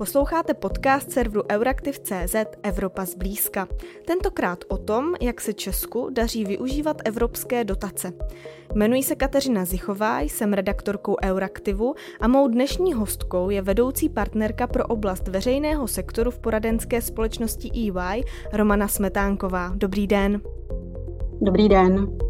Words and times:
Posloucháte 0.00 0.54
podcast 0.54 1.12
serveru 1.12 1.42
Euraktiv.cz 1.52 2.34
Evropa 2.62 3.04
zblízka. 3.04 3.68
Tentokrát 4.06 4.58
o 4.68 4.78
tom, 4.78 5.14
jak 5.20 5.40
se 5.40 5.52
Česku 5.52 6.10
daří 6.10 6.44
využívat 6.44 6.96
evropské 7.04 7.64
dotace. 7.64 8.12
Jmenuji 8.74 9.02
se 9.02 9.16
Kateřina 9.16 9.64
Zichová, 9.64 10.20
jsem 10.20 10.52
redaktorkou 10.52 11.16
Euraktivu 11.24 11.94
a 12.20 12.28
mou 12.28 12.48
dnešní 12.48 12.92
hostkou 12.92 13.50
je 13.50 13.62
vedoucí 13.62 14.08
partnerka 14.08 14.66
pro 14.66 14.86
oblast 14.86 15.28
veřejného 15.28 15.88
sektoru 15.88 16.30
v 16.30 16.38
poradenské 16.38 17.02
společnosti 17.02 17.70
EY 17.74 18.24
Romana 18.52 18.88
Smetánková. 18.88 19.72
Dobrý 19.76 20.06
den. 20.06 20.40
Dobrý 21.40 21.68
den. 21.68 22.29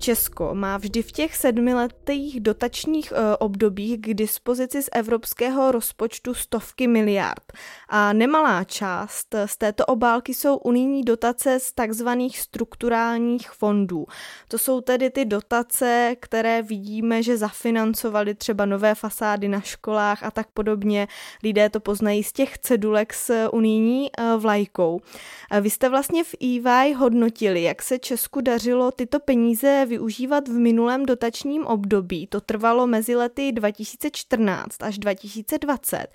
Česko 0.00 0.54
má 0.54 0.76
vždy 0.76 1.02
v 1.02 1.12
těch 1.12 1.36
sedmiletých 1.36 2.40
dotačních 2.40 3.12
e, 3.12 3.36
obdobích 3.36 4.00
k 4.00 4.14
dispozici 4.14 4.82
z 4.82 4.88
evropského 4.92 5.72
rozpočtu 5.72 6.34
stovky 6.34 6.86
miliard. 6.86 7.52
A 7.88 8.12
nemalá 8.12 8.64
část 8.64 9.34
z 9.46 9.56
této 9.56 9.86
obálky 9.86 10.34
jsou 10.34 10.56
unijní 10.56 11.02
dotace 11.02 11.60
z 11.60 11.72
takzvaných 11.72 12.38
strukturálních 12.38 13.50
fondů. 13.50 14.06
To 14.48 14.58
jsou 14.58 14.80
tedy 14.80 15.10
ty 15.10 15.24
dotace, 15.24 16.16
které 16.20 16.62
vidíme, 16.62 17.22
že 17.22 17.36
zafinancovaly 17.36 18.34
třeba 18.34 18.64
nové 18.66 18.94
fasády 18.94 19.48
na 19.48 19.60
školách 19.60 20.22
a 20.22 20.30
tak 20.30 20.46
podobně. 20.54 21.08
Lidé 21.42 21.68
to 21.68 21.80
poznají 21.80 22.22
z 22.22 22.32
těch 22.32 22.58
cedulek 22.58 23.14
s 23.14 23.48
unijní 23.52 24.10
e, 24.18 24.36
vlajkou. 24.36 25.00
Vy 25.60 25.70
jste 25.70 25.88
vlastně 25.88 26.24
v 26.24 26.34
EY 26.42 26.92
hodnotili, 26.92 27.62
jak 27.62 27.82
se 27.82 27.98
Česku 27.98 28.40
dařilo 28.40 28.90
tyto 28.90 29.20
peníze 29.20 29.86
využívat 29.90 30.48
v 30.48 30.52
minulém 30.52 31.06
dotačním 31.06 31.66
období. 31.66 32.26
To 32.26 32.40
trvalo 32.40 32.86
mezi 32.86 33.16
lety 33.16 33.52
2014 33.52 34.82
až 34.82 34.98
2020. 34.98 36.06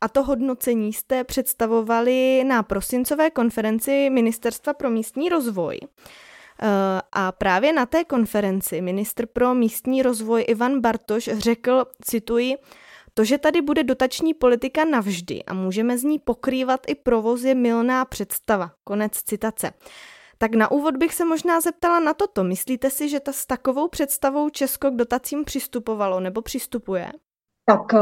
A 0.00 0.08
to 0.08 0.22
hodnocení 0.22 0.92
jste 0.92 1.24
představovali 1.24 2.44
na 2.44 2.62
prosincové 2.62 3.30
konferenci 3.30 4.10
Ministerstva 4.10 4.74
pro 4.74 4.90
místní 4.90 5.28
rozvoj. 5.28 5.78
Eh, 5.82 7.00
a 7.12 7.32
právě 7.32 7.72
na 7.72 7.86
té 7.86 8.04
konferenci 8.04 8.80
ministr 8.80 9.26
pro 9.26 9.54
místní 9.54 10.02
rozvoj 10.02 10.44
Ivan 10.48 10.80
Bartoš 10.80 11.30
řekl, 11.32 11.84
cituji, 12.02 12.56
to, 13.14 13.24
že 13.24 13.38
tady 13.38 13.60
bude 13.62 13.82
dotační 13.84 14.34
politika 14.34 14.84
navždy 14.84 15.44
a 15.44 15.54
můžeme 15.54 15.98
z 15.98 16.02
ní 16.02 16.18
pokrývat 16.18 16.80
i 16.86 16.94
provoz 16.94 17.42
je 17.42 17.54
milná 17.54 18.04
představa. 18.04 18.70
Konec 18.84 19.12
citace. 19.12 19.72
Tak 20.44 20.54
na 20.54 20.70
úvod 20.70 20.96
bych 20.96 21.14
se 21.14 21.24
možná 21.24 21.60
zeptala 21.60 22.00
na 22.00 22.14
toto. 22.14 22.44
Myslíte 22.44 22.90
si, 22.90 23.08
že 23.08 23.20
ta 23.20 23.32
s 23.32 23.46
takovou 23.46 23.88
představou 23.88 24.50
Česko 24.50 24.90
k 24.90 24.96
dotacím 24.96 25.44
přistupovalo 25.44 26.20
nebo 26.20 26.42
přistupuje? 26.42 27.12
Tak 27.66 27.94
eh, 27.94 27.98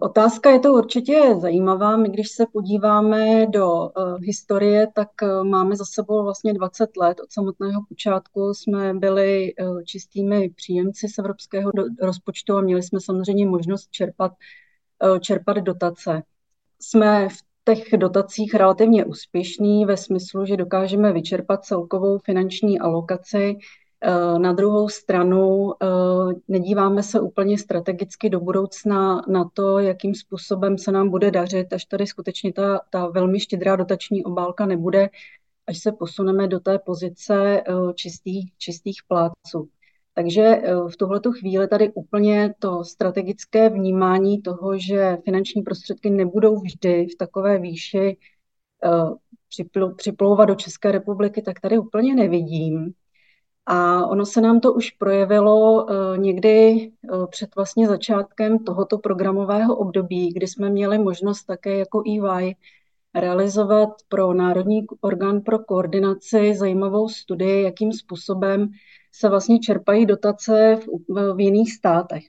otázka 0.00 0.50
je 0.50 0.60
to 0.60 0.72
určitě 0.72 1.34
zajímavá. 1.40 1.96
My 1.96 2.08
když 2.08 2.30
se 2.30 2.46
podíváme 2.52 3.46
do 3.46 3.72
uh, 3.72 3.90
historie, 4.22 4.86
tak 4.94 5.08
uh, 5.22 5.44
máme 5.44 5.76
za 5.76 5.84
sebou 5.84 6.22
vlastně 6.24 6.54
20 6.54 6.96
let. 6.96 7.20
Od 7.20 7.32
samotného 7.32 7.80
počátku 7.88 8.54
jsme 8.54 8.94
byli 8.94 9.52
čistými 9.84 10.50
příjemci 10.50 11.08
z 11.08 11.18
evropského 11.18 11.70
rozpočtu 12.02 12.56
a 12.56 12.60
měli 12.60 12.82
jsme 12.82 13.00
samozřejmě 13.00 13.46
možnost 13.46 13.90
čerpat, 13.90 14.32
čerpat 15.20 15.56
dotace. 15.56 16.22
Jsme 16.80 17.28
v 17.28 17.49
těch 17.74 17.98
dotacích 17.98 18.54
relativně 18.54 19.04
úspěšný 19.04 19.84
ve 19.86 19.96
smyslu, 19.96 20.46
že 20.46 20.56
dokážeme 20.56 21.12
vyčerpat 21.12 21.64
celkovou 21.64 22.18
finanční 22.18 22.80
alokaci. 22.80 23.56
Eh, 24.02 24.38
na 24.38 24.52
druhou 24.52 24.88
stranu 24.88 25.72
eh, 25.72 25.86
nedíváme 26.48 27.02
se 27.02 27.20
úplně 27.20 27.58
strategicky 27.58 28.30
do 28.30 28.40
budoucna 28.40 29.22
na 29.28 29.50
to, 29.54 29.78
jakým 29.78 30.14
způsobem 30.14 30.78
se 30.78 30.92
nám 30.92 31.10
bude 31.10 31.30
dařit, 31.30 31.72
až 31.72 31.84
tady 31.84 32.06
skutečně 32.06 32.52
ta, 32.52 32.80
ta 32.90 33.06
velmi 33.06 33.40
štědrá 33.40 33.76
dotační 33.76 34.24
obálka 34.24 34.66
nebude, 34.66 35.08
až 35.66 35.78
se 35.78 35.92
posuneme 35.92 36.48
do 36.48 36.60
té 36.60 36.78
pozice 36.78 37.60
eh, 37.60 37.72
čistých, 37.94 38.52
čistých 38.58 39.00
pláců. 39.08 39.68
Takže 40.14 40.42
eh, 40.42 40.74
v 40.88 40.96
tuhletu 40.96 41.32
chvíli 41.32 41.68
tady 41.68 41.92
úplně 41.92 42.54
to 42.58 42.84
strategické 42.84 43.68
vnímání 43.68 44.42
toho, 44.42 44.78
že 44.78 45.18
finanční 45.24 45.62
prostředky 45.62 46.10
nebudou 46.10 46.60
vždy 46.60 47.06
v 47.06 47.16
takové 47.18 47.58
výši 47.58 48.16
eh, 48.84 49.94
připlouvat 49.96 50.48
do 50.48 50.54
České 50.54 50.92
republiky, 50.92 51.42
tak 51.42 51.60
tady 51.60 51.78
úplně 51.78 52.14
nevidím. 52.14 52.92
A 53.66 54.06
ono 54.06 54.26
se 54.26 54.40
nám 54.40 54.60
to 54.60 54.72
už 54.72 54.90
projevilo 54.90 55.86
eh, 55.90 56.18
někdy 56.18 56.90
před 57.30 57.56
vlastně 57.56 57.88
začátkem 57.88 58.58
tohoto 58.58 58.98
programového 58.98 59.76
období, 59.76 60.32
kdy 60.32 60.46
jsme 60.46 60.70
měli 60.70 60.98
možnost 60.98 61.44
také 61.44 61.78
jako 61.78 62.02
EY 62.08 62.56
realizovat 63.14 63.88
pro 64.08 64.34
Národní 64.34 64.86
orgán 65.00 65.40
pro 65.40 65.58
koordinaci 65.58 66.54
zajímavou 66.54 67.08
studii, 67.08 67.62
jakým 67.62 67.92
způsobem 67.92 68.68
se 69.12 69.28
vlastně 69.28 69.58
čerpají 69.58 70.06
dotace 70.06 70.78
v, 71.08 71.34
v 71.34 71.40
jiných 71.40 71.72
státech. 71.72 72.22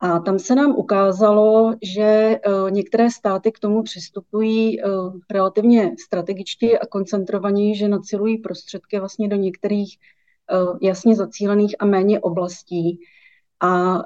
A 0.00 0.18
tam 0.18 0.38
se 0.38 0.54
nám 0.54 0.70
ukázalo, 0.70 1.74
že 1.82 2.38
uh, 2.46 2.70
některé 2.70 3.10
státy 3.10 3.52
k 3.52 3.58
tomu 3.58 3.82
přistupují 3.82 4.82
uh, 4.82 5.16
relativně 5.30 5.94
strategičtě 5.98 6.78
a 6.78 6.86
koncentrovaně, 6.86 7.74
že 7.74 7.88
nacilují 7.88 8.38
prostředky 8.38 8.98
vlastně 8.98 9.28
do 9.28 9.36
některých 9.36 9.98
uh, 10.52 10.78
jasně 10.82 11.16
zacílených 11.16 11.76
a 11.78 11.84
méně 11.84 12.20
oblastí. 12.20 13.00
A 13.60 13.98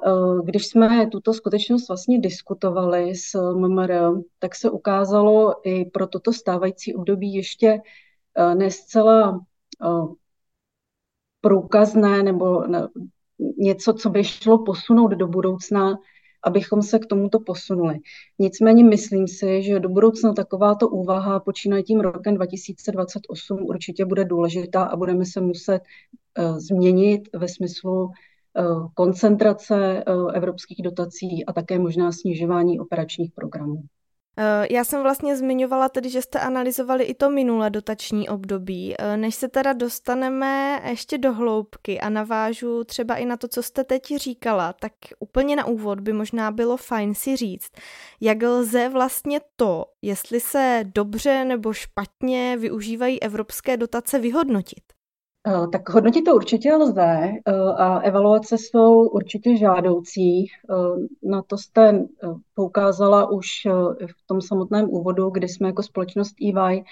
když 0.43 0.67
jsme 0.67 1.07
tuto 1.07 1.33
skutečnost 1.33 1.87
vlastně 1.87 2.19
diskutovali 2.19 3.15
s 3.15 3.53
MMR, 3.53 3.93
tak 4.39 4.55
se 4.55 4.69
ukázalo 4.69 5.67
i 5.67 5.85
pro 5.85 6.07
toto 6.07 6.33
stávající 6.33 6.95
období 6.95 7.33
ještě 7.33 7.81
ne 8.53 8.71
zcela 8.71 9.39
průkazné 11.41 12.23
nebo 12.23 12.63
něco, 13.57 13.93
co 13.93 14.09
by 14.09 14.23
šlo 14.23 14.63
posunout 14.63 15.07
do 15.07 15.27
budoucna, 15.27 15.97
abychom 16.43 16.81
se 16.81 16.99
k 16.99 17.05
tomuto 17.05 17.39
posunuli. 17.39 17.99
Nicméně 18.39 18.83
myslím 18.83 19.27
si, 19.27 19.63
že 19.63 19.79
do 19.79 19.89
budoucna 19.89 20.33
takováto 20.33 20.89
úvaha 20.89 21.39
počínaje 21.39 21.83
tím 21.83 21.99
rokem 21.99 22.35
2028 22.35 23.61
určitě 23.61 24.05
bude 24.05 24.25
důležitá 24.25 24.83
a 24.83 24.95
budeme 24.95 25.25
se 25.25 25.41
muset 25.41 25.81
změnit 26.57 27.29
ve 27.33 27.47
smyslu 27.47 28.11
koncentrace 28.93 30.03
uh, 30.07 30.31
evropských 30.33 30.81
dotací 30.83 31.45
a 31.45 31.53
také 31.53 31.79
možná 31.79 32.11
snižování 32.11 32.79
operačních 32.79 33.31
programů. 33.31 33.83
Eh, 34.37 34.67
já 34.71 34.83
jsem 34.83 35.03
vlastně 35.03 35.37
zmiňovala 35.37 35.89
tedy, 35.89 36.09
že 36.09 36.21
jste 36.21 36.39
analyzovali 36.39 37.03
i 37.03 37.13
to 37.13 37.29
minulé 37.29 37.69
dotační 37.69 38.29
období. 38.29 38.95
Eh, 38.99 39.17
než 39.17 39.35
se 39.35 39.47
teda 39.47 39.73
dostaneme 39.73 40.81
ještě 40.89 41.17
do 41.17 41.33
hloubky 41.33 41.99
a 41.99 42.09
navážu 42.09 42.83
třeba 42.83 43.15
i 43.15 43.25
na 43.25 43.37
to, 43.37 43.47
co 43.47 43.63
jste 43.63 43.83
teď 43.83 44.15
říkala, 44.15 44.73
tak 44.73 44.93
úplně 45.19 45.55
na 45.55 45.65
úvod 45.65 45.99
by 45.99 46.13
možná 46.13 46.51
bylo 46.51 46.77
fajn 46.77 47.15
si 47.15 47.35
říct, 47.35 47.71
jak 48.21 48.43
lze 48.43 48.89
vlastně 48.89 49.39
to, 49.55 49.85
jestli 50.01 50.39
se 50.39 50.83
dobře 50.95 51.45
nebo 51.45 51.73
špatně 51.73 52.57
využívají 52.57 53.23
evropské 53.23 53.77
dotace, 53.77 54.19
vyhodnotit. 54.19 54.83
Eh, 55.47 55.67
tak 55.71 55.89
hodnotit 55.89 56.25
to 56.25 56.35
určitě 56.35 56.73
lze 56.73 57.29
eh, 57.47 57.53
a 57.77 57.99
evaluace 57.99 58.57
jsou 58.57 59.09
určitě 59.09 59.57
žádoucí. 59.57 60.45
Eh, 60.45 61.29
na 61.29 61.41
to 61.41 61.57
jste 61.57 62.03
poukázala 62.55 63.29
už 63.31 63.47
v 64.05 64.27
tom 64.27 64.41
samotném 64.41 64.89
úvodu, 64.89 65.29
kdy 65.29 65.47
jsme 65.47 65.67
jako 65.67 65.83
společnost 65.83 66.35
EY 66.41 66.83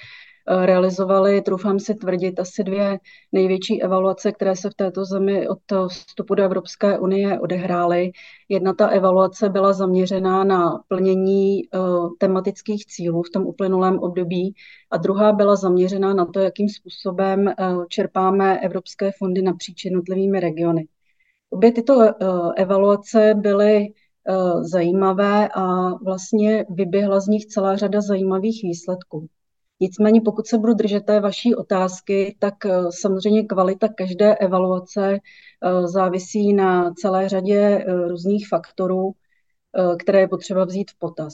realizovali, 0.50 1.42
troufám 1.42 1.80
si 1.80 1.96
tvrdit, 1.96 2.40
asi 2.40 2.64
dvě 2.64 3.00
největší 3.32 3.84
evaluace, 3.84 4.32
které 4.32 4.56
se 4.56 4.70
v 4.70 4.74
této 4.74 5.06
zemi 5.06 5.48
od 5.48 5.60
vstupu 5.88 6.36
do 6.36 6.44
Evropské 6.44 7.00
unie 7.00 7.40
odehrály. 7.40 8.12
Jedna 8.50 8.74
ta 8.74 8.88
evaluace 8.88 9.50
byla 9.50 9.74
zaměřená 9.74 10.44
na 10.44 10.84
plnění 10.88 11.62
uh, 11.74 12.10
tematických 12.18 12.86
cílů 12.86 13.24
v 13.24 13.30
tom 13.30 13.46
uplynulém 13.46 14.00
období 14.00 14.54
a 14.92 14.98
druhá 14.98 15.34
byla 15.34 15.56
zaměřená 15.56 16.14
na 16.14 16.26
to, 16.26 16.40
jakým 16.40 16.70
způsobem 16.70 17.54
čerpáme 17.90 18.60
evropské 18.60 19.12
fondy 19.18 19.42
napříč 19.42 19.86
jednotlivými 19.86 20.40
regiony. 20.40 20.88
Obě 21.50 21.72
tyto 21.72 21.94
evaluace 22.56 23.34
byly 23.38 23.88
zajímavé 24.62 25.50
a 25.56 25.94
vlastně 26.04 26.66
vyběhla 26.70 27.20
z 27.20 27.28
nich 27.28 27.46
celá 27.46 27.76
řada 27.76 28.02
zajímavých 28.02 28.64
výsledků. 28.64 29.28
Nicméně 29.80 30.22
pokud 30.22 30.48
se 30.48 30.58
budu 30.58 30.74
držet 30.74 31.06
té 31.06 31.20
vaší 31.20 31.56
otázky, 31.56 32.36
tak 32.40 32.66
eh, 32.66 32.72
samozřejmě 32.90 33.44
kvalita 33.44 33.88
každé 33.88 34.36
evaluace 34.36 35.14
eh, 35.14 35.88
závisí 35.88 36.54
na 36.54 36.94
celé 36.94 37.30
řadě 37.30 37.60
eh, 37.60 38.08
různých 38.08 38.48
faktorů, 38.48 39.12
které 40.00 40.20
je 40.20 40.28
potřeba 40.28 40.66
vzít 40.66 40.92
v 40.92 41.00
potaz. 41.00 41.34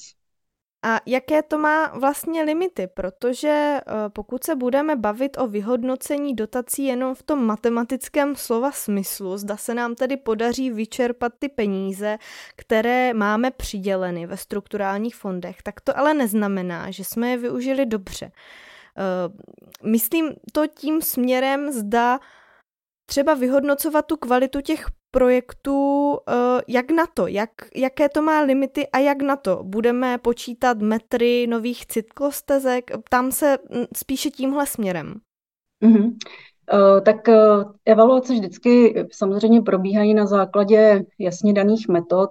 A 0.85 0.99
jaké 1.05 1.41
to 1.41 1.57
má 1.57 1.87
vlastně 1.87 2.43
limity? 2.43 2.87
Protože 2.87 3.47
eh, 3.47 3.81
pokud 4.09 4.43
se 4.43 4.55
budeme 4.55 4.95
bavit 4.95 5.37
o 5.37 5.47
vyhodnocení 5.47 6.35
dotací 6.35 6.85
jenom 6.85 7.15
v 7.15 7.23
tom 7.23 7.45
matematickém 7.45 8.35
slova 8.35 8.71
smyslu, 8.71 9.37
zda 9.37 9.57
se 9.57 9.73
nám 9.73 9.95
tedy 9.95 10.17
podaří 10.17 10.71
vyčerpat 10.71 11.33
ty 11.39 11.49
peníze, 11.49 12.17
které 12.55 13.13
máme 13.13 13.51
přiděleny 13.51 14.25
ve 14.27 14.37
strukturálních 14.37 15.15
fondech, 15.15 15.61
tak 15.61 15.81
to 15.81 15.97
ale 15.97 16.13
neznamená, 16.13 16.91
že 16.91 17.03
jsme 17.03 17.29
je 17.29 17.37
využili 17.37 17.85
dobře. 17.85 18.31
Eh, 18.97 19.89
myslím 19.89 20.33
to 20.51 20.67
tím 20.67 21.01
směrem, 21.01 21.71
zda 21.71 22.19
třeba 23.05 23.33
vyhodnocovat 23.33 24.05
tu 24.05 24.17
kvalitu 24.17 24.61
těch 24.61 24.85
projektů, 25.15 26.13
eh, 26.27 26.61
jak 26.67 26.91
na 26.91 27.05
to, 27.13 27.27
jak, 27.27 27.49
jaké 27.75 28.09
to 28.09 28.21
má 28.21 28.41
limity 28.41 28.87
a 28.87 28.99
jak 28.99 29.21
na 29.21 29.35
to. 29.35 29.63
Budeme 29.63 30.17
počítat 30.17 30.77
metry 30.77 31.47
nových 31.47 31.85
cyklostezek, 31.85 32.91
tam 33.09 33.31
se 33.31 33.57
mm, 33.69 33.83
spíše 33.95 34.29
tímhle 34.29 34.65
směrem. 34.65 35.15
Mm-hmm. 35.83 36.13
Tak 37.05 37.29
evaluace 37.85 38.33
vždycky 38.33 39.05
samozřejmě 39.11 39.61
probíhají 39.61 40.13
na 40.13 40.25
základě 40.25 41.05
jasně 41.19 41.53
daných 41.53 41.87
metod. 41.87 42.29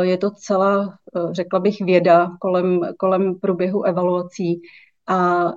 Je 0.00 0.18
to 0.18 0.30
celá, 0.30 0.98
řekla 1.30 1.60
bych, 1.60 1.80
věda 1.80 2.30
kolem, 2.40 2.80
kolem 2.98 3.34
průběhu 3.38 3.82
evaluací 3.82 4.62
a 5.10 5.52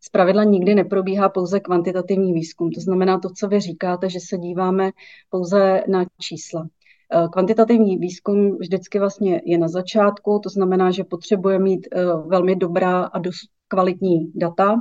zpravidla 0.00 0.44
nikdy 0.44 0.74
neprobíhá 0.74 1.28
pouze 1.28 1.60
kvantitativní 1.60 2.32
výzkum. 2.32 2.70
To 2.70 2.80
znamená 2.80 3.18
to, 3.18 3.28
co 3.30 3.48
vy 3.48 3.60
říkáte, 3.60 4.10
že 4.10 4.20
se 4.20 4.38
díváme 4.38 4.90
pouze 5.30 5.82
na 5.88 6.04
čísla. 6.20 6.68
Kvantitativní 7.32 7.96
výzkum 7.96 8.58
vždycky 8.58 8.98
vlastně 8.98 9.42
je 9.44 9.58
na 9.58 9.68
začátku, 9.68 10.40
to 10.42 10.48
znamená, 10.48 10.90
že 10.90 11.04
potřebuje 11.04 11.58
mít 11.58 11.88
velmi 12.26 12.56
dobrá 12.56 13.04
a 13.04 13.18
dost 13.18 13.50
kvalitní 13.68 14.32
data 14.34 14.76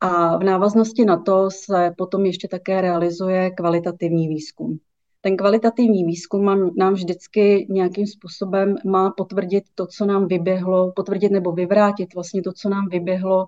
a 0.00 0.36
v 0.36 0.44
návaznosti 0.44 1.04
na 1.04 1.16
to 1.16 1.50
se 1.50 1.90
potom 1.98 2.26
ještě 2.26 2.48
také 2.48 2.80
realizuje 2.80 3.50
kvalitativní 3.50 4.28
výzkum 4.28 4.78
ten 5.24 5.36
kvalitativní 5.36 6.04
výzkum 6.04 6.72
nám 6.76 6.94
vždycky 6.94 7.66
nějakým 7.70 8.06
způsobem 8.06 8.76
má 8.84 9.10
potvrdit 9.10 9.64
to, 9.74 9.86
co 9.86 10.06
nám 10.06 10.26
vyběhlo, 10.26 10.92
potvrdit 10.92 11.32
nebo 11.32 11.52
vyvrátit 11.52 12.14
vlastně 12.14 12.42
to, 12.42 12.52
co 12.52 12.68
nám 12.68 12.88
vyběhlo 12.88 13.46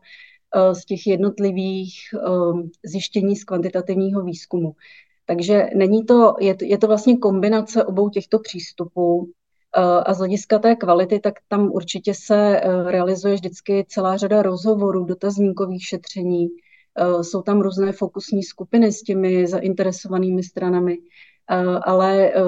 eh, 0.55 0.75
z 0.75 0.84
těch 0.84 1.06
jednotlivých 1.06 1.94
eh, 2.14 2.19
zjištění 2.84 3.37
z 3.37 3.44
kvantitativního 3.44 4.23
výzkumu. 4.23 4.73
Takže 5.26 5.67
není 5.75 6.05
to, 6.05 6.34
je, 6.40 6.55
to, 6.55 6.64
je 6.64 6.78
to 6.78 6.87
vlastně 6.87 7.19
kombinace 7.19 7.84
obou 7.84 8.08
těchto 8.08 8.38
přístupů 8.38 9.29
eh, 9.76 9.81
a 9.82 10.14
z 10.14 10.19
hlediska 10.19 10.58
té 10.58 10.76
kvality, 10.76 11.20
tak 11.20 11.34
tam 11.49 11.70
určitě 11.72 12.14
se 12.14 12.61
realizuje 12.87 13.34
vždycky 13.34 13.84
celá 13.88 14.17
řada 14.17 14.43
rozhovorů, 14.43 15.05
dotazníkových 15.05 15.82
šetření, 15.82 16.49
jsou 17.22 17.43
tam 17.43 17.61
různé 17.61 17.93
fokusní 17.93 18.43
skupiny 18.43 18.93
s 18.93 19.02
těmi 19.02 19.46
zainteresovanými 19.46 20.43
stranami. 20.43 20.99
Eh, 21.50 21.78
ale 21.82 22.28
eh, 22.28 22.40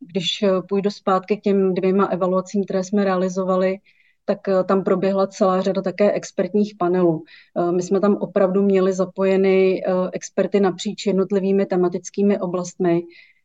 když 0.00 0.44
půjdu 0.68 0.90
zpátky 0.90 1.36
k 1.36 1.40
těm 1.40 1.74
dvěma 1.74 2.06
evaluacím, 2.06 2.64
které 2.64 2.84
jsme 2.84 3.04
realizovali, 3.04 3.78
tak 4.24 4.48
eh, 4.48 4.64
tam 4.64 4.84
proběhla 4.84 5.26
celá 5.26 5.60
řada 5.60 5.82
také 5.82 6.12
expertních 6.12 6.74
panelů. 6.78 7.24
My 7.70 7.82
jsme 7.82 8.00
tam 8.00 8.16
opravdu 8.16 8.62
měli 8.62 8.92
zapojeny 8.92 9.82
experty 10.12 10.60
napříč 10.60 11.06
jednotlivými 11.06 11.66
tematickými 11.66 12.40
oblastmi, 12.40 13.02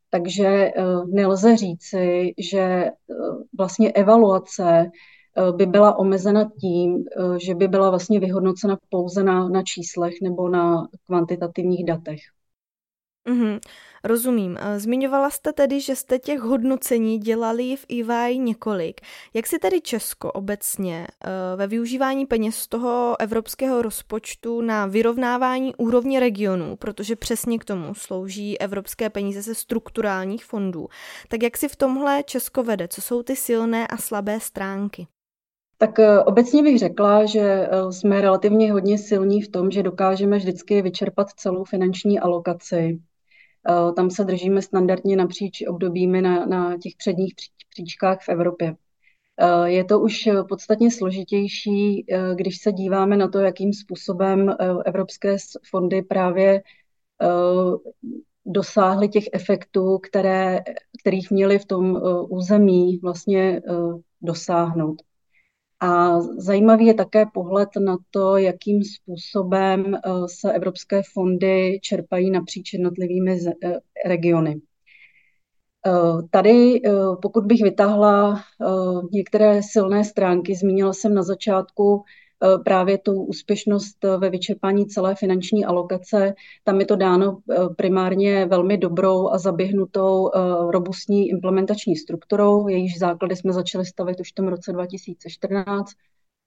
takže 0.09 0.71
nelze 1.05 1.57
říci, 1.57 2.33
že 2.37 2.85
vlastně 3.57 3.91
evaluace 3.91 4.91
by 5.55 5.65
byla 5.65 5.99
omezena 5.99 6.49
tím, 6.61 7.03
že 7.37 7.55
by 7.55 7.67
byla 7.67 7.89
vlastně 7.89 8.19
vyhodnocena 8.19 8.77
pouze 8.89 9.23
na, 9.23 9.49
na 9.49 9.63
číslech 9.63 10.13
nebo 10.23 10.49
na 10.49 10.87
kvantitativních 11.05 11.85
datech. 11.85 12.19
Mm-hmm, 13.29 13.59
rozumím. 14.03 14.57
Zmiňovala 14.77 15.29
jste 15.29 15.53
tedy, 15.53 15.81
že 15.81 15.95
jste 15.95 16.19
těch 16.19 16.39
hodnocení 16.39 17.19
dělali 17.19 17.75
v 17.75 17.85
EY 17.89 18.37
několik. 18.37 19.01
Jak 19.33 19.47
si 19.47 19.59
tedy 19.59 19.81
Česko 19.81 20.31
obecně 20.31 21.07
eh, 21.07 21.29
ve 21.55 21.67
využívání 21.67 22.25
peněz 22.25 22.55
z 22.55 22.67
toho 22.67 23.15
evropského 23.19 23.81
rozpočtu 23.81 24.61
na 24.61 24.85
vyrovnávání 24.85 25.75
úrovně 25.75 26.19
regionů, 26.19 26.75
protože 26.75 27.15
přesně 27.15 27.59
k 27.59 27.65
tomu 27.65 27.93
slouží 27.93 28.59
evropské 28.59 29.09
peníze 29.09 29.41
ze 29.41 29.55
strukturálních 29.55 30.45
fondů, 30.45 30.87
tak 31.27 31.43
jak 31.43 31.57
si 31.57 31.67
v 31.67 31.75
tomhle 31.75 32.23
Česko 32.23 32.63
vede? 32.63 32.87
Co 32.87 33.01
jsou 33.01 33.23
ty 33.23 33.35
silné 33.35 33.87
a 33.87 33.97
slabé 33.97 34.39
stránky? 34.39 35.07
Tak 35.77 35.99
eh, 35.99 36.19
obecně 36.19 36.63
bych 36.63 36.79
řekla, 36.79 37.25
že 37.25 37.39
eh, 37.39 37.91
jsme 37.91 38.21
relativně 38.21 38.73
hodně 38.73 38.97
silní 38.97 39.41
v 39.41 39.51
tom, 39.51 39.71
že 39.71 39.83
dokážeme 39.83 40.37
vždycky 40.37 40.81
vyčerpat 40.81 41.29
celou 41.29 41.63
finanční 41.63 42.19
alokaci 42.19 42.99
Eh, 42.99 43.08
tam 43.95 44.09
se 44.09 44.23
držíme 44.23 44.61
standardně 44.61 45.15
napříč 45.15 45.63
obdobími 45.67 46.21
na, 46.21 46.45
na 46.45 46.77
těch 46.77 46.93
předních 46.97 47.33
příčkách 47.69 48.19
v 48.21 48.29
Evropě. 48.29 48.75
Eh, 49.41 49.69
je 49.69 49.83
to 49.83 49.99
už 49.99 50.29
podstatně 50.49 50.91
složitější, 50.91 52.05
eh, 52.09 52.35
když 52.35 52.61
se 52.61 52.71
díváme 52.71 53.17
na 53.17 53.27
to, 53.27 53.39
jakým 53.39 53.73
způsobem 53.73 54.55
evropské 54.85 55.37
fondy 55.69 56.01
právě 56.01 56.61
dosáhly 58.45 59.09
těch 59.09 59.23
efektů, 59.33 59.97
které, 59.97 60.59
kterých 60.99 61.31
měly 61.31 61.59
v 61.59 61.65
tom 61.65 62.01
území 62.29 62.97
vlastně 62.97 63.61
dosáhnout. 64.21 65.01
A 65.81 66.19
zajímavý 66.21 66.85
je 66.85 66.93
také 66.93 67.25
pohled 67.33 67.69
na 67.85 67.97
to, 68.11 68.37
jakým 68.37 68.83
způsobem 68.83 69.95
eh, 69.95 69.99
se 70.39 70.53
evropské 70.53 71.01
fondy 71.13 71.79
čerpají 71.83 72.31
napříč 72.31 72.73
jednotlivými 72.73 73.39
eh, 73.63 73.79
regiony. 74.05 74.61
Eh, 75.87 75.91
tady, 76.31 76.81
pokud 77.21 77.45
bych 77.45 77.63
vytáhla 77.63 78.43
některé 79.11 79.63
silné 79.63 80.03
stránky, 80.03 80.55
zmínila 80.55 80.93
jsem 80.93 81.13
na 81.13 81.23
začátku 81.23 82.03
právě 82.65 82.97
tu 82.97 83.23
úspěšnost 83.23 84.05
eh, 84.05 84.17
ve 84.17 84.29
vyčerpání 84.29 84.85
celé 84.87 85.15
finanční 85.15 85.65
alokace. 85.65 86.33
Tam 86.63 86.79
je 86.79 86.85
to 86.85 86.95
dáno 86.95 87.37
eh, 87.51 87.55
primárně 87.77 88.45
velmi 88.45 88.77
dobrou 88.77 89.29
a 89.29 89.37
zaběhnutou 89.37 90.29
robustní 90.71 91.29
implementační 91.29 91.95
strukturou. 91.95 92.67
Jejíž 92.67 92.99
základy 92.99 93.35
jsme 93.35 93.53
začali 93.53 93.85
stavit 93.85 94.19
už 94.19 94.31
v 94.31 94.35
tom 94.35 94.47
roce 94.47 94.73
2014 94.73 95.91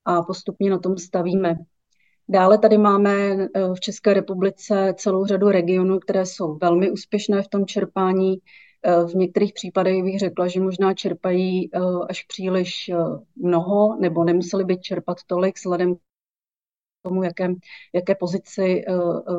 a 0.05 0.21
postupně 0.21 0.69
na 0.69 0.79
tom 0.79 0.97
stavíme. 0.97 1.55
Dále 2.29 2.57
tady 2.57 2.77
máme 2.77 3.35
v 3.73 3.79
České 3.79 4.13
republice 4.13 4.93
celou 4.97 5.25
řadu 5.25 5.49
regionů, 5.49 5.99
které 5.99 6.25
jsou 6.25 6.57
velmi 6.61 6.91
úspěšné 6.91 7.41
v 7.41 7.47
tom 7.47 7.65
čerpání. 7.65 8.37
Eh, 8.85 9.05
v 9.05 9.15
některých 9.15 9.53
případech 9.53 10.03
bych 10.03 10.19
řekla, 10.19 10.47
že 10.47 10.61
možná 10.61 10.93
čerpají 10.93 11.69
eh, 11.73 11.79
až 12.09 12.23
příliš 12.23 12.89
eh, 12.89 12.95
mnoho, 13.35 13.97
nebo 13.99 14.23
nemuseli 14.23 14.63
by 14.63 14.77
čerpat 14.77 15.17
tolik 15.27 15.57
vzhledem 15.57 15.95
k 15.95 15.99
tomu, 17.01 17.23
jaké, 17.23 17.53
jaké 17.93 18.15
pozici 18.15 18.85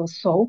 jsou. 0.07 0.47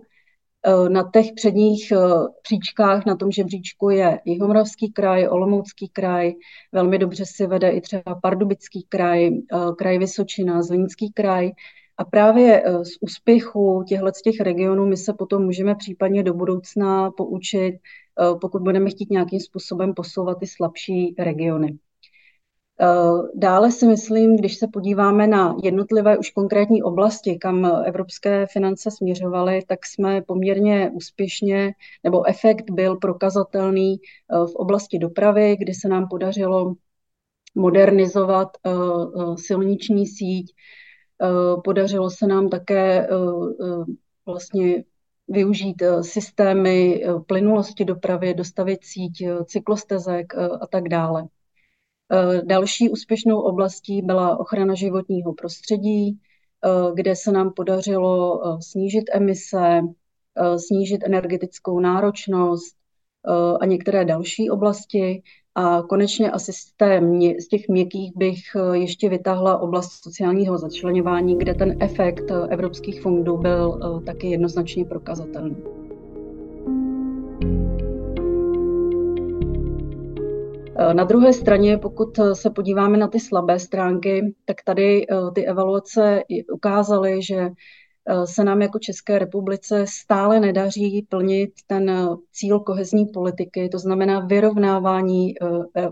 Na 0.90 1.10
těch 1.14 1.26
předních 1.36 1.94
příčkách 2.42 3.06
na 3.06 3.16
tom 3.16 3.32
žebříčku 3.32 3.90
je 3.90 4.20
Jihomoravský 4.26 4.92
kraj, 4.92 5.28
Olomoucký 5.28 5.90
kraj, 5.90 6.34
velmi 6.72 6.98
dobře 6.98 7.26
si 7.26 7.48
vede 7.48 7.70
i 7.70 7.82
třeba 7.82 8.16
Pardubický 8.22 8.86
kraj, 8.90 9.30
kraj 9.78 9.98
Vysočina, 10.00 10.64
Zlínský 10.64 11.12
kraj. 11.12 11.52
A 11.98 12.06
právě 12.06 12.64
z 12.84 12.98
úspěchu 13.02 13.84
těchto 13.88 14.12
těch 14.24 14.40
regionů 14.40 14.86
my 14.86 14.98
se 14.98 15.14
potom 15.14 15.44
můžeme 15.44 15.76
případně 15.76 16.24
do 16.24 16.34
budoucna 16.34 17.12
poučit, 17.12 17.76
pokud 18.42 18.62
budeme 18.62 18.90
chtít 18.90 19.12
nějakým 19.12 19.40
způsobem 19.40 19.94
posouvat 19.94 20.40
ty 20.40 20.48
slabší 20.48 21.16
regiony. 21.20 21.78
Eh, 22.82 22.86
dále 23.36 23.72
si 23.72 23.88
myslím, 23.88 24.38
když 24.38 24.58
se 24.58 24.68
podíváme 24.68 25.28
na 25.28 25.56
jednotlivé 25.64 26.18
už 26.18 26.30
konkrétní 26.30 26.84
oblasti, 26.84 27.38
kam 27.38 27.66
evropské 27.66 28.48
finance 28.48 28.92
směřovaly, 28.92 29.62
tak 29.68 29.86
jsme 29.86 30.22
poměrně 30.22 30.92
úspěšně, 30.94 31.74
nebo 32.04 32.30
efekt 32.30 32.72
byl 32.72 32.96
prokazatelný 32.96 33.96
eh, 33.96 34.38
v 34.38 34.56
oblasti 34.56 35.00
dopravy, 35.00 35.58
kdy 35.60 35.74
se 35.74 35.88
nám 35.88 36.08
podařilo 36.10 36.74
modernizovat 37.58 38.50
silniční 39.36 40.08
síť. 40.08 40.54
Podařilo 41.64 42.10
se 42.10 42.28
nám 42.28 42.50
také 42.50 43.08
vlastně 44.26 44.84
využít 45.28 45.82
eh, 45.82 46.04
systémy 46.04 47.04
eh, 47.04 47.20
plynulosti 47.20 47.86
dopravy, 47.86 48.34
dostavit 48.34 48.84
síť 48.84 49.22
eh, 49.22 49.46
cyklostezek 49.46 50.36
a 50.36 50.68
tak 50.68 50.90
dále. 50.90 51.28
Další 52.46 52.90
úspěšnou 52.90 53.42
oblastí 53.42 54.02
byla 54.02 54.38
ochrana 54.38 54.74
životního 54.74 55.34
prostředí, 55.34 56.20
kde 56.94 57.16
se 57.16 57.32
nám 57.32 57.54
podařilo 57.54 58.42
snížit 58.62 59.04
emise, 59.14 59.82
snížit 60.58 61.04
energetickou 61.04 61.80
náročnost 61.80 62.78
a 63.60 63.66
některé 63.66 64.06
další 64.06 64.50
oblasti. 64.50 65.24
A 65.56 65.82
konečně 65.82 66.32
asi 66.32 66.54
z, 66.54 66.72
té, 66.78 67.02
z 67.40 67.48
těch 67.48 67.68
měkkých 67.68 68.12
bych 68.16 68.40
ještě 68.72 69.10
vytáhla 69.10 69.58
oblast 69.58 69.92
sociálního 70.04 70.58
začlenování, 70.58 71.38
kde 71.38 71.54
ten 71.54 71.78
efekt 71.80 72.32
evropských 72.50 73.02
fondů 73.02 73.38
byl 73.38 73.80
taky 74.06 74.28
jednoznačně 74.28 74.86
prokazatelný. 74.86 75.56
Na 80.94 81.04
druhé 81.04 81.34
straně, 81.34 81.78
pokud 81.78 82.20
se 82.34 82.50
podíváme 82.50 82.98
na 82.98 83.08
ty 83.08 83.20
slabé 83.20 83.60
stránky, 83.60 84.36
tak 84.46 84.58
tady 84.66 85.06
eh, 85.10 85.16
ty 85.36 85.46
evaluace 85.46 86.24
ukázaly, 86.54 87.24
že 87.24 87.36
eh, 87.36 87.54
se 88.26 88.44
nám 88.44 88.62
jako 88.62 88.80
České 88.80 89.20
republice 89.20 89.86
stále 89.88 90.40
nedaří 90.40 91.08
plnit 91.10 91.52
ten 91.68 91.90
eh, 91.90 92.08
cíl 92.32 92.60
kohezní 92.60 93.06
politiky, 93.06 93.70
to 93.70 93.80
znamená 93.80 94.20
vyrovnávání 94.20 95.34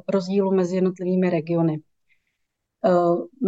rozdílu 0.10 0.52
mezi 0.52 0.76
jednotlivými 0.76 1.30
regiony. 1.30 1.80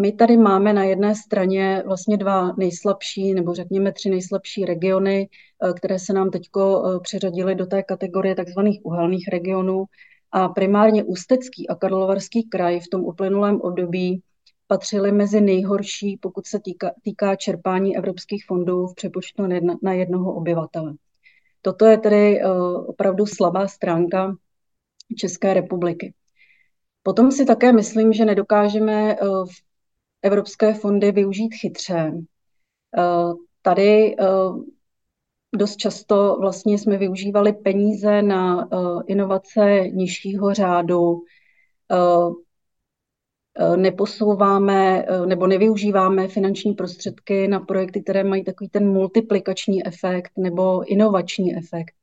My 0.01 0.12
tady 0.12 0.38
máme 0.38 0.74
na 0.74 0.84
jedné 0.84 1.15
straně 1.15 1.84
vlastně 1.86 2.17
dva 2.17 2.53
nejslabší, 2.57 3.34
nebo 3.34 3.53
řekněme 3.53 3.91
tři 3.91 4.10
nejslabší 4.10 4.65
regiony, 4.65 5.29
které 5.75 6.00
se 6.00 6.13
nám 6.13 6.29
teď 6.29 6.50
přiřadily 7.01 7.55
do 7.55 7.65
té 7.65 7.84
kategorie 7.84 8.36
takzvaných 8.36 8.79
uhelných 8.84 9.27
regionů. 9.27 9.86
A 10.31 10.50
primárně 10.50 11.03
Ústecký 11.03 11.67
a 11.67 11.75
Karlovarský 11.75 12.43
kraj 12.43 12.79
v 12.79 12.89
tom 12.91 13.05
uplynulém 13.05 13.62
období 13.62 14.22
patřily 14.67 15.12
mezi 15.12 15.41
nejhorší, 15.41 16.17
pokud 16.17 16.45
se 16.45 16.60
týká, 16.60 16.91
týká 17.01 17.36
čerpání 17.36 17.98
evropských 17.98 18.45
fondů 18.45 18.88
v 18.88 18.95
přepočtu 18.95 19.48
na 19.84 19.93
jednoho 19.93 20.34
obyvatele. 20.34 20.93
Toto 21.62 21.86
je 21.86 21.98
tedy 21.98 22.43
uh, 22.43 22.86
opravdu 22.89 23.25
slabá 23.25 23.67
stránka 23.67 24.36
České 25.17 25.53
republiky. 25.53 26.13
Potom 27.03 27.31
si 27.31 27.45
také 27.45 27.74
myslím, 27.74 28.13
že 28.13 28.25
nedokážeme 28.25 29.19
uh, 29.19 29.48
evropské 30.22 30.74
fondy 30.74 31.12
využít 31.12 31.53
chytře. 31.53 32.12
Uh, 32.98 33.34
tady 33.62 34.15
dost 35.55 35.75
často 35.75 36.38
vlastně 36.39 36.77
jsme 36.77 36.98
využívali 36.98 37.53
peníze 37.53 38.22
na 38.22 38.69
inovace 39.07 39.84
nižšího 39.93 40.53
řádu, 40.53 41.22
neposouváme 43.75 45.05
nebo 45.25 45.47
nevyužíváme 45.47 46.27
finanční 46.27 46.74
prostředky 46.74 47.47
na 47.47 47.59
projekty, 47.59 48.03
které 48.03 48.24
mají 48.24 48.43
takový 48.43 48.69
ten 48.69 48.88
multiplikační 48.88 49.88
efekt 49.88 50.31
nebo 50.38 50.91
inovační 50.91 51.55
efekt. 51.57 51.95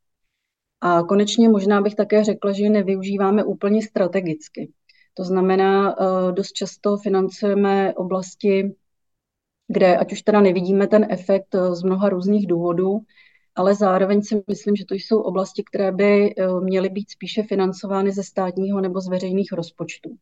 A 0.81 1.03
konečně 1.03 1.49
možná 1.49 1.81
bych 1.81 1.95
také 1.95 2.25
řekla, 2.25 2.53
že 2.53 2.69
nevyužíváme 2.69 3.45
úplně 3.45 3.83
strategicky. 3.83 4.73
To 5.15 5.25
znamená, 5.25 5.97
dost 6.31 6.53
často 6.53 6.97
financujeme 6.97 7.95
oblasti, 7.95 8.75
kde 9.69 9.97
ať 9.97 10.13
už 10.13 10.23
teda 10.23 10.41
nevidíme 10.41 10.87
ten 10.87 11.07
efekt 11.11 11.55
z 11.73 11.83
mnoha 11.83 12.09
různých 12.09 12.47
důvodů, 12.47 13.01
ale 13.55 13.75
zároveň 13.75 14.23
si 14.23 14.43
myslím, 14.49 14.77
že 14.77 14.85
to 14.85 14.95
jsou 14.95 15.21
oblasti, 15.21 15.63
které 15.65 15.93
by 15.93 16.35
eh, 16.37 16.61
měly 16.61 16.89
být 16.89 17.11
spíše 17.11 17.43
financovány 17.43 18.13
ze 18.13 18.23
státního 18.23 18.81
nebo 18.81 19.01
z 19.01 19.09
veřejných 19.09 19.53
rozpočtů. 19.53 20.17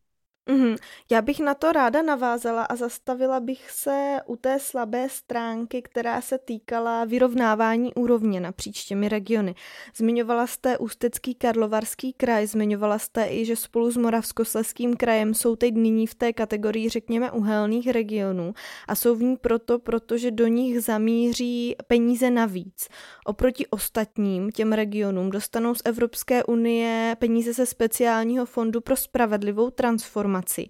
Mm-hmm. 0.51 0.77
Já 1.11 1.23
bych 1.23 1.41
na 1.41 1.55
to 1.55 1.73
ráda 1.73 2.03
navázala 2.03 2.63
a 2.63 2.77
zastavila 2.77 3.41
bych 3.41 3.71
se 3.71 4.19
u 4.27 4.37
té 4.37 4.59
slabé 4.59 5.09
stránky, 5.09 5.83
která 5.83 6.21
se 6.21 6.39
týkala 6.39 7.05
vyrovnávání 7.05 7.95
úrovně 7.95 8.41
napříč 8.41 8.85
těmi 8.85 9.09
regiony. 9.09 9.55
Zmiňovala 9.97 10.47
jste 10.47 10.79
Ústecký 10.79 11.35
Karlovarský 11.35 12.13
kraj, 12.13 12.47
zmiňovala 12.47 12.99
jste 12.99 13.27
i, 13.27 13.45
že 13.45 13.57
spolu 13.57 13.91
s 13.91 13.97
Moravskosleským 13.97 14.97
krajem 14.97 15.35
jsou 15.35 15.57
teď 15.57 15.75
nyní 15.75 16.07
v 16.07 16.15
té 16.15 16.33
kategorii, 16.33 16.89
řekněme, 16.89 17.31
uhelných 17.31 17.91
regionů 17.91 18.55
a 18.89 18.95
jsou 18.95 19.15
v 19.15 19.23
ní 19.23 19.37
proto, 19.37 19.79
protože 19.79 20.31
do 20.31 20.47
nich 20.47 20.81
zamíří 20.81 21.77
peníze 21.87 22.31
navíc. 22.31 22.89
Oproti 23.25 23.67
ostatním 23.67 24.51
těm 24.51 24.73
regionům 24.73 25.31
dostanou 25.31 25.75
z 25.75 25.83
Evropské 25.85 26.45
unie 26.45 27.17
peníze 27.19 27.53
ze 27.53 27.67
speciálního 27.67 28.47
fondu 28.47 28.81
pro 28.81 28.97
spravedlivou 28.97 29.71
transformaci 29.71 30.40
informaci. 30.41 30.69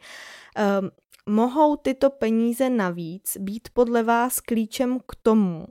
Um, 0.81 0.91
mohou 1.35 1.77
tyto 1.77 2.11
peníze 2.11 2.71
navíc 2.71 3.37
být 3.41 3.69
podle 3.73 4.03
vás 4.03 4.41
klíčem 4.41 4.99
k 4.99 5.15
tomu, 5.23 5.67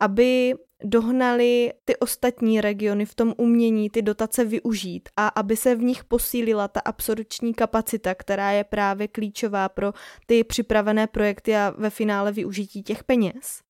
aby 0.00 0.54
dohnali 0.84 1.72
ty 1.84 1.96
ostatní 1.96 2.60
regiony 2.60 3.04
v 3.06 3.14
tom 3.14 3.34
umění 3.36 3.90
ty 3.90 4.02
dotace 4.02 4.44
využít 4.44 5.08
a 5.16 5.28
aby 5.28 5.56
se 5.56 5.74
v 5.74 5.82
nich 5.82 6.04
posílila 6.04 6.68
ta 6.68 6.80
absorpční 6.80 7.54
kapacita, 7.54 8.14
která 8.14 8.50
je 8.50 8.64
právě 8.64 9.08
klíčová 9.08 9.68
pro 9.68 9.92
ty 10.26 10.44
připravené 10.44 11.06
projekty 11.06 11.56
a 11.56 11.74
ve 11.78 11.90
finále 11.90 12.32
využití 12.32 12.82
těch 12.82 13.04
peněz? 13.04 13.67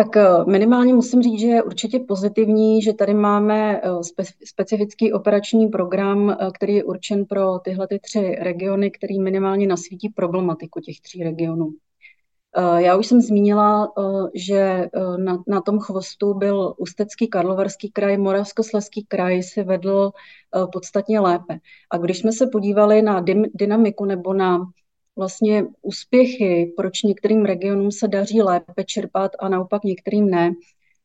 Tak 0.00 0.16
eh, 0.16 0.44
minimálně 0.46 0.94
musím 0.94 1.22
říct, 1.22 1.40
že 1.40 1.46
je 1.46 1.62
určitě 1.62 1.98
pozitivní, 1.98 2.82
že 2.82 2.92
tady 2.92 3.14
máme 3.14 3.80
eh, 3.82 3.88
spe- 3.88 4.34
specifický 4.44 5.12
operační 5.12 5.68
program, 5.68 6.30
eh, 6.30 6.50
který 6.54 6.74
je 6.74 6.84
určen 6.84 7.24
pro 7.26 7.58
tyhle 7.58 7.88
ty 7.88 7.98
tři 7.98 8.36
regiony, 8.40 8.90
který 8.90 9.20
minimálně 9.20 9.66
nasvítí 9.66 10.08
problematiku 10.08 10.80
těch 10.80 11.00
tří 11.00 11.22
regionů. 11.22 11.70
Já 12.76 12.96
už 12.96 13.06
jsem 13.06 13.20
zmínila, 13.20 13.92
že 14.34 14.88
na, 15.16 15.42
na 15.46 15.60
tom 15.60 15.78
chvostu 15.78 16.34
byl 16.34 16.74
Ústecký, 16.78 17.28
Karlovarský 17.28 17.90
kraj, 17.90 18.16
Moravskoslezský 18.16 19.04
kraj 19.08 19.42
si 19.42 19.62
vedl 19.62 20.10
podstatně 20.72 21.20
lépe. 21.20 21.58
A 21.90 21.98
když 21.98 22.18
jsme 22.18 22.32
se 22.32 22.46
podívali 22.46 23.02
na 23.02 23.24
dynamiku 23.54 24.04
nebo 24.04 24.34
na 24.34 24.66
vlastně 25.16 25.64
úspěchy, 25.82 26.72
proč 26.76 27.02
některým 27.02 27.44
regionům 27.44 27.90
se 27.92 28.08
daří 28.08 28.42
lépe 28.42 28.84
čerpat 28.84 29.32
a 29.38 29.48
naopak 29.48 29.84
některým 29.84 30.30
ne, 30.30 30.52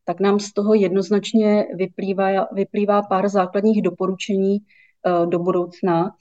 tak 0.06 0.20
nám 0.20 0.40
z 0.40 0.54
toho 0.54 0.74
jednoznačně 0.74 1.66
vyplývá, 1.76 2.48
vyplývá 2.52 3.02
pár 3.02 3.30
základních 3.30 3.82
doporučení 3.82 4.58
uh, 4.58 5.30
do 5.30 5.40
budoucna. 5.40 6.16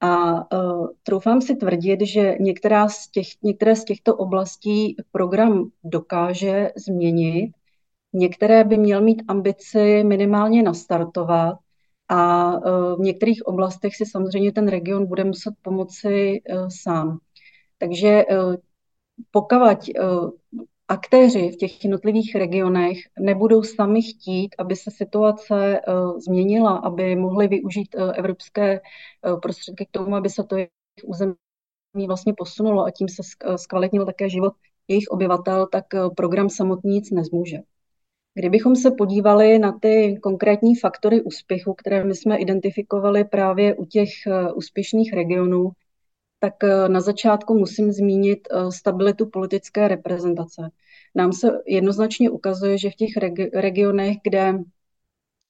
A 0.00 0.32
uh, 0.34 0.86
troufám 1.02 1.40
si 1.40 1.56
tvrdit, 1.56 2.00
že 2.00 2.36
některá 2.40 2.88
z 2.88 3.08
těch, 3.08 3.26
některé 3.42 3.76
z 3.76 3.84
těchto 3.84 4.16
oblastí 4.16 4.96
program 5.12 5.70
dokáže 5.84 6.70
změnit, 6.76 7.52
některé 8.12 8.64
by 8.64 8.76
měl 8.76 9.00
mít 9.00 9.22
ambici 9.28 10.04
minimálně 10.04 10.62
nastartovat 10.62 11.58
a 12.12 12.52
e, 12.54 12.60
v 12.96 12.98
některých 12.98 13.46
oblastech 13.46 13.96
si 13.96 14.06
samozřejmě 14.06 14.52
ten 14.52 14.68
region 14.68 15.06
bude 15.06 15.24
muset 15.24 15.54
pomoci 15.62 16.42
e, 16.44 16.70
sám. 16.82 17.18
Takže 17.78 18.08
e, 18.08 18.26
pokud 19.30 19.56
aktéři 20.88 21.50
v 21.50 21.56
těch 21.56 21.84
jednotlivých 21.84 22.34
regionech 22.34 22.98
nebudou 23.20 23.62
sami 23.62 24.02
chtít, 24.02 24.54
aby 24.58 24.76
se 24.76 24.90
situace 24.90 25.80
změnila, 26.18 26.76
aby 26.76 27.16
mohli 27.16 27.48
využít 27.48 27.96
evropské 28.14 28.80
prostředky 29.42 29.86
k 29.86 29.90
tomu, 29.90 30.16
aby 30.16 30.30
se 30.30 30.44
to 30.44 30.56
jejich 30.56 30.70
území 31.04 32.06
vlastně 32.06 32.34
posunulo 32.36 32.84
a 32.84 32.90
tím 32.90 33.08
se 33.08 33.22
zkvalitnil 33.56 34.06
také 34.06 34.30
život 34.30 34.52
jejich 34.88 35.08
obyvatel, 35.08 35.66
tak 35.66 35.84
program 36.16 36.50
samotný 36.50 36.94
nic 36.94 37.10
nezmůže. 37.10 37.58
Kdybychom 38.34 38.76
se 38.76 38.90
podívali 38.90 39.58
na 39.58 39.78
ty 39.78 40.18
konkrétní 40.22 40.76
faktory 40.76 41.22
úspěchu, 41.22 41.74
které 41.74 42.04
my 42.04 42.14
jsme 42.14 42.38
identifikovali 42.38 43.24
právě 43.24 43.74
u 43.74 43.84
těch 43.84 44.08
eh, 44.26 44.52
úspěšných 44.52 45.12
regionů, 45.12 45.70
tak 46.38 46.64
eh, 46.64 46.88
na 46.88 47.00
začátku 47.00 47.58
musím 47.58 47.92
zmínit 47.92 48.48
eh, 48.50 48.72
stabilitu 48.72 49.26
politické 49.26 49.88
reprezentace. 49.88 50.70
Nám 51.14 51.32
se 51.32 51.50
jednoznačně 51.66 52.30
ukazuje, 52.30 52.78
že 52.78 52.90
v 52.90 52.94
těch 52.94 53.10
regionech, 53.54 54.16
kde 54.22 54.54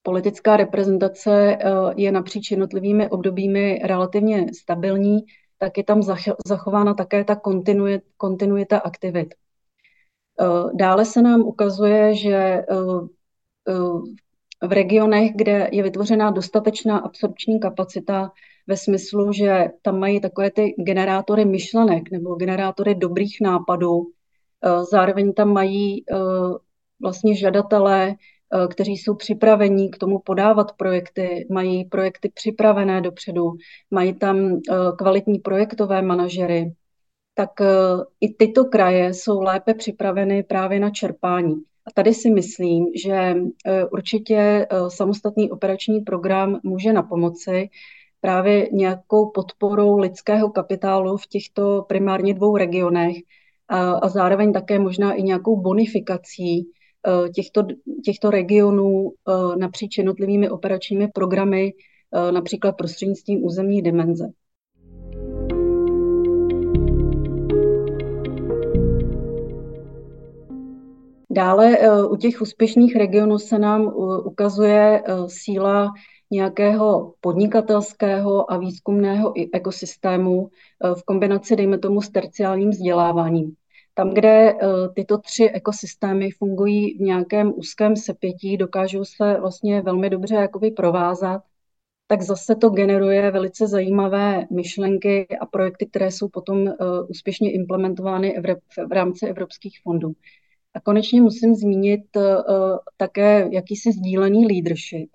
politická 0.02 0.56
reprezentace 0.56 1.58
je 1.96 2.12
napříč 2.12 2.50
jednotlivými 2.50 3.08
obdobími 3.10 3.80
relativně 3.84 4.46
stabilní, 4.54 5.20
tak 5.58 5.78
je 5.78 5.84
tam 5.84 6.02
zachována 6.46 6.94
také 6.94 7.24
ta 7.24 7.40
kontinuita 8.16 8.78
aktivit. 8.78 9.34
Eh, 10.40 10.70
dále 10.74 11.04
se 11.04 11.22
nám 11.22 11.40
ukazuje, 11.40 12.14
že 12.14 12.34
eh, 12.34 12.64
eh, 13.68 14.66
v 14.66 14.72
regionech, 14.72 15.30
kde 15.34 15.68
je 15.72 15.82
vytvořená 15.82 16.30
dostatečná 16.30 16.98
absorpční 16.98 17.60
kapacita, 17.60 18.32
ve 18.66 18.76
smyslu, 18.76 19.32
že 19.32 19.66
tam 19.82 19.98
mají 19.98 20.20
takové 20.20 20.50
ty 20.50 20.74
generátory 20.78 21.44
myšlenek 21.44 22.10
nebo 22.10 22.34
generátory 22.34 22.94
dobrých 22.94 23.38
nápadů. 23.42 24.06
Zároveň 24.90 25.32
tam 25.32 25.52
mají 25.52 26.04
vlastně 27.00 27.36
žadatelé, 27.36 28.14
kteří 28.70 28.92
jsou 28.92 29.14
připraveni 29.14 29.90
k 29.90 29.98
tomu 29.98 30.18
podávat 30.18 30.72
projekty, 30.72 31.46
mají 31.50 31.84
projekty 31.84 32.30
připravené 32.34 33.00
dopředu, 33.00 33.52
mají 33.90 34.14
tam 34.14 34.60
kvalitní 34.98 35.38
projektové 35.38 36.02
manažery, 36.02 36.72
tak 37.34 37.60
eh, 37.60 37.66
i 38.20 38.34
tyto 38.34 38.64
kraje 38.64 39.14
jsou 39.14 39.40
lépe 39.40 39.74
připraveny 39.74 40.42
právě 40.42 40.80
na 40.80 40.90
čerpání. 40.90 41.54
A 41.86 41.90
tady 41.94 42.14
si 42.14 42.30
myslím, 42.30 42.86
že 43.02 43.14
eh, 43.66 43.84
určitě 43.84 44.36
eh, 44.36 44.66
samostatný 44.88 45.50
operační 45.50 46.00
program 46.00 46.60
může 46.62 46.92
na 46.92 47.02
pomoci 47.02 47.68
právě 48.20 48.68
nějakou 48.72 49.30
podporou 49.30 49.98
lidského 49.98 50.50
kapitálu 50.50 51.16
v 51.16 51.26
těchto 51.26 51.84
primárně 51.88 52.34
dvou 52.34 52.56
regionech 52.56 53.16
a, 53.68 53.92
a 53.92 54.08
zároveň 54.08 54.52
také 54.52 54.78
možná 54.78 55.12
i 55.12 55.22
nějakou 55.22 55.60
bonifikací 55.60 56.70
těchto, 57.34 57.62
těchto 58.04 58.30
regionů 58.30 59.12
napříč 59.58 59.98
jednotlivými 59.98 60.50
operačními 60.50 61.08
programy, 61.08 61.72
například 62.30 62.72
prostřednictvím 62.72 63.44
územní 63.44 63.82
dimenze. 63.82 64.32
Dále 71.32 71.78
eh, 71.78 72.04
u 72.06 72.16
těch 72.16 72.40
úspěšných 72.40 72.96
regionů 72.96 73.38
se 73.38 73.58
nám 73.58 73.82
eh, 73.82 73.92
ukazuje 74.24 75.02
eh, 75.04 75.12
síla 75.26 75.92
nějakého 76.30 77.14
podnikatelského 77.20 78.52
a 78.52 78.56
výzkumného 78.56 79.34
ekosystému 79.54 80.50
v 80.94 81.02
kombinaci, 81.04 81.56
dejme 81.56 81.78
tomu, 81.78 82.00
s 82.02 82.10
terciálním 82.10 82.70
vzděláváním. 82.70 83.54
Tam, 83.94 84.10
kde 84.10 84.54
tyto 84.94 85.18
tři 85.18 85.44
ekosystémy 85.44 86.30
fungují 86.30 86.98
v 86.98 87.00
nějakém 87.00 87.52
úzkém 87.56 87.96
sepětí, 87.96 88.56
dokážou 88.56 89.04
se 89.04 89.36
vlastně 89.40 89.82
velmi 89.82 90.10
dobře 90.10 90.34
jakoby 90.34 90.70
provázat, 90.70 91.42
tak 92.06 92.22
zase 92.22 92.56
to 92.56 92.70
generuje 92.70 93.30
velice 93.30 93.66
zajímavé 93.66 94.46
myšlenky 94.50 95.26
a 95.40 95.46
projekty, 95.46 95.86
které 95.86 96.10
jsou 96.10 96.28
potom 96.28 96.74
úspěšně 97.08 97.52
implementovány 97.52 98.42
v 98.88 98.92
rámci 98.92 99.26
evropských 99.26 99.80
fondů. 99.82 100.12
A 100.75 100.81
konečně 100.81 101.23
musím 101.23 101.55
zmínit 101.55 102.17
uh, 102.17 102.23
také 102.97 103.49
jakýsi 103.52 103.93
sdílený 103.93 104.47
leadership. 104.47 105.11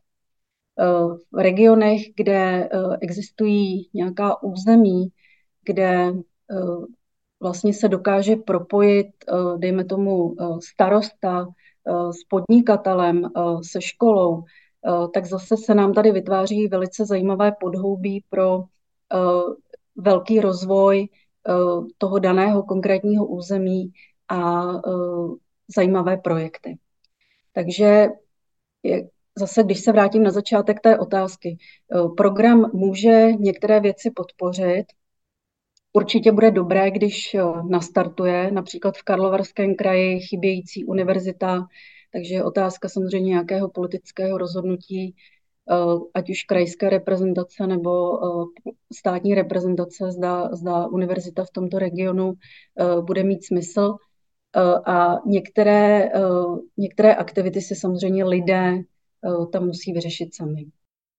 Uh, 0.79 1.17
v 1.31 1.37
regionech, 1.37 2.01
kde 2.15 2.69
existují 3.01 3.89
nějaká 3.93 4.43
území, 4.43 5.07
kde 5.63 6.11
vlastně 7.39 7.73
se 7.73 7.87
dokáže 7.87 8.35
propojit, 8.35 9.07
dejme 9.57 9.85
tomu, 9.85 10.35
starosta 10.59 11.47
s 12.11 12.23
podnikatelem, 12.29 13.29
se 13.63 13.81
školou, 13.81 14.43
tak 15.13 15.25
zase 15.25 15.57
se 15.57 15.75
nám 15.75 15.93
tady 15.93 16.11
vytváří 16.11 16.67
velice 16.67 17.05
zajímavé 17.05 17.51
podhoubí 17.59 18.23
pro 18.29 18.63
velký 19.95 20.39
rozvoj 20.39 21.07
toho 21.97 22.19
daného 22.19 22.63
konkrétního 22.63 23.25
území 23.25 23.91
a 24.29 24.63
zajímavé 25.75 26.17
projekty. 26.17 26.77
Takže 27.53 28.07
je, 28.83 29.07
zase, 29.37 29.63
když 29.63 29.79
se 29.79 29.91
vrátím 29.91 30.23
na 30.23 30.31
začátek 30.31 30.79
té 30.79 30.99
otázky, 30.99 31.57
eh, 31.57 32.09
program 32.17 32.71
může 32.73 33.31
některé 33.39 33.79
věci 33.79 34.11
podpořit. 34.11 34.85
Určitě 35.93 36.31
bude 36.31 36.51
dobré, 36.51 36.91
když 36.91 37.33
eh, 37.33 37.41
nastartuje, 37.69 38.51
například 38.51 38.97
v 38.97 39.03
Karlovarském 39.03 39.75
kraji 39.75 40.19
chybějící 40.19 40.85
univerzita, 40.85 41.67
takže 42.13 42.33
je 42.35 42.43
otázka 42.43 42.89
samozřejmě 42.89 43.29
nějakého 43.29 43.69
politického 43.69 44.37
rozhodnutí, 44.37 45.15
eh, 45.71 45.75
ať 46.13 46.29
už 46.29 46.43
krajské 46.43 46.89
reprezentace 46.89 47.67
nebo 47.67 48.19
státní 48.93 49.35
reprezentace, 49.35 50.11
zda, 50.11 50.49
zda 50.55 50.87
univerzita 50.87 51.45
v 51.45 51.51
tomto 51.51 51.79
regionu 51.79 52.33
bude 53.01 53.23
mít 53.23 53.45
smysl. 53.45 53.95
Eh, 54.55 54.91
a 54.91 55.21
některé, 55.25 56.03
eh, 56.03 56.19
některé 56.77 57.15
aktivity 57.15 57.61
si 57.61 57.75
samozřejmě 57.75 58.25
lidé 58.25 58.73
eh, 58.75 59.45
tam 59.51 59.65
musí 59.65 59.93
vyřešit 59.93 60.35
sami. 60.35 60.65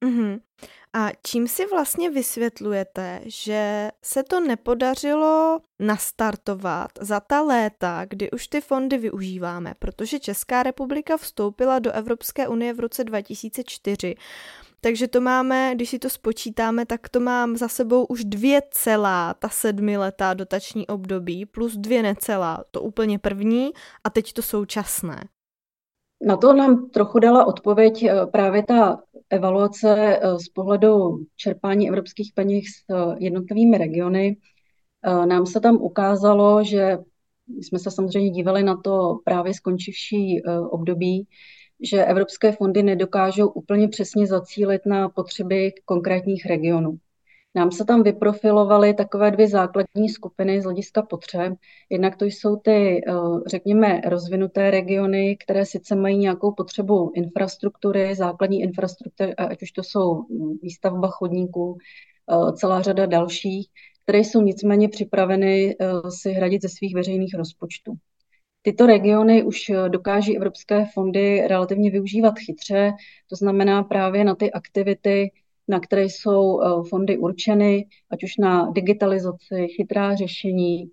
Mm-hmm. 0.05 0.41
A 0.93 1.09
čím 1.27 1.49
si 1.49 1.67
vlastně 1.67 2.11
vysvětlujete, 2.11 3.21
že 3.25 3.91
se 4.03 4.23
to 4.23 4.41
nepodařilo 4.41 5.61
nastartovat 5.79 6.91
za 7.01 7.21
ta 7.21 7.43
léta, 7.43 8.05
kdy 8.09 8.31
už 8.31 8.49
ty 8.49 8.61
fondy 8.61 8.99
využíváme? 8.99 9.75
Protože 9.79 10.19
Česká 10.19 10.63
republika 10.63 11.17
vstoupila 11.17 11.79
do 11.79 11.93
Evropské 11.93 12.49
unie 12.49 12.75
v 12.75 12.81
roce 12.81 13.05
2004 13.05 14.15
takže 14.81 15.09
to 15.09 15.21
máme, 15.21 15.73
když 15.75 15.91
si 15.91 15.99
to 15.99 16.11
spočítáme, 16.11 16.87
tak 16.87 17.09
to 17.09 17.21
mám 17.21 17.57
za 17.57 17.69
sebou 17.69 18.05
už 18.05 18.25
dvě 18.25 18.63
celá 18.71 19.35
ta 19.35 19.49
sedmiletá 19.49 20.35
dotační 20.35 20.87
období, 20.87 21.47
plus 21.47 21.77
dvě 21.77 22.03
necelá, 22.03 22.65
to 22.71 22.83
úplně 22.83 23.19
první 23.19 23.71
a 24.05 24.11
teď 24.11 24.33
to 24.33 24.43
současné. 24.43 25.25
Na 26.27 26.37
to 26.37 26.53
nám 26.53 26.91
trochu 26.91 27.19
dala 27.19 27.45
odpověď 27.45 28.03
eh, 28.03 28.27
právě 28.27 28.63
ta 28.63 29.03
evaluace 29.31 30.19
eh, 30.23 30.39
z 30.39 30.49
pohledu 30.49 31.19
čerpání 31.37 31.89
evropských 31.89 32.33
peněz 32.35 32.65
s 32.65 32.95
eh, 32.95 33.17
jednotlivými 33.19 33.79
regiony. 33.79 34.37
Nám 35.05 35.47
se 35.47 35.61
tam 35.61 35.77
ukázalo, 35.77 36.65
že 36.65 36.99
jsme 37.49 37.79
se 37.79 37.91
samozřejmě 37.91 38.31
dívali 38.31 38.63
na 38.63 38.77
to 38.77 39.19
právě 39.25 39.55
skončivší 39.55 40.43
období, 40.71 41.27
že 41.83 42.05
evropské 42.05 42.53
fondy 42.53 42.83
nedokážou 42.83 43.49
úplně 43.49 43.89
přesně 43.89 44.27
zacílit 44.27 44.87
na 44.87 45.09
potřeby 45.09 45.73
konkrétních 45.85 46.47
regionů. 46.47 46.99
Nám 47.55 47.73
se 47.73 47.85
tam 47.85 48.03
vyprofilovaly 48.03 48.95
takové 48.95 49.31
dvě 49.31 49.49
základní 49.49 50.09
skupiny 50.09 50.61
z 50.61 50.65
hlediska 50.65 51.03
potřeb. 51.03 51.53
Jednak 51.91 52.17
to 52.17 52.25
jsou 52.25 52.57
ty, 52.57 53.01
eh, 53.09 53.13
řekněme, 53.47 54.01
rozvinuté 54.07 54.71
regiony, 54.71 55.37
které 55.37 55.67
sice 55.67 55.97
mají 55.97 56.19
nějakou 56.19 56.53
potřebu 56.53 57.13
infrastruktury, 57.15 58.15
základní 58.15 58.61
infrastruktury, 58.63 59.35
ať 59.35 59.63
už 59.63 59.73
to 59.73 59.83
jsou 59.83 60.25
výstavba 60.63 61.09
chodníků, 61.09 61.79
eh, 61.79 62.53
celá 62.53 62.83
řada 62.83 63.07
dalších, 63.07 63.69
které 64.03 64.19
jsou 64.19 64.43
nicméně 64.43 64.89
připraveny 64.89 65.77
eh, 65.81 65.87
si 66.09 66.33
hradit 66.33 66.63
ze 66.63 66.69
svých 66.69 66.95
veřejných 66.95 67.35
rozpočtů. 67.35 67.95
Tyto 68.63 68.87
regiony 68.87 69.43
už 69.43 69.71
eh, 69.71 69.89
dokáží 69.89 70.37
evropské 70.37 70.87
fondy 70.95 71.47
relativně 71.49 71.91
využívat 71.91 72.39
chytře, 72.39 72.93
to 73.31 73.37
znamená 73.37 73.83
právě 73.83 74.25
na 74.25 74.35
ty 74.35 74.53
aktivity, 74.53 75.31
na 75.69 75.81
které 75.81 76.05
jsou 76.05 76.61
eh, 76.61 76.89
fondy 76.89 77.19
určeny, 77.19 77.87
ať 78.11 78.25
už 78.25 78.37
na 78.37 78.71
digitalizaci, 78.71 79.67
chytrá 79.77 80.15
řešení, 80.15 80.91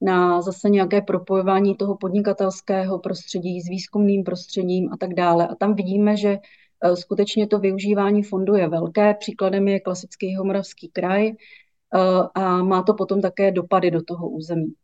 na 0.00 0.42
zase 0.42 0.70
nějaké 0.70 1.02
propojování 1.02 1.76
toho 1.76 1.96
podnikatelského 1.96 2.98
prostředí 2.98 3.60
s 3.60 3.68
výzkumným 3.68 4.24
prostředím 4.24 4.92
a 4.92 4.96
tak 4.96 5.14
dále. 5.14 5.48
A 5.48 5.54
tam 5.54 5.74
vidíme, 5.74 6.16
že 6.16 6.38
eh, 6.84 6.96
skutečně 6.96 7.46
to 7.46 7.58
využívání 7.58 8.22
fondu 8.22 8.54
je 8.54 8.68
velké. 8.68 9.14
Příkladem 9.14 9.68
je 9.68 9.80
klasický 9.80 10.26
Jihomoravský 10.26 10.88
kraj 10.88 11.32
a 12.34 12.62
má 12.62 12.82
to 12.82 12.94
potom 12.94 13.20
také 13.20 13.50
dopady 13.50 13.90
do 13.90 14.02
toho 14.02 14.28
území. 14.28 14.74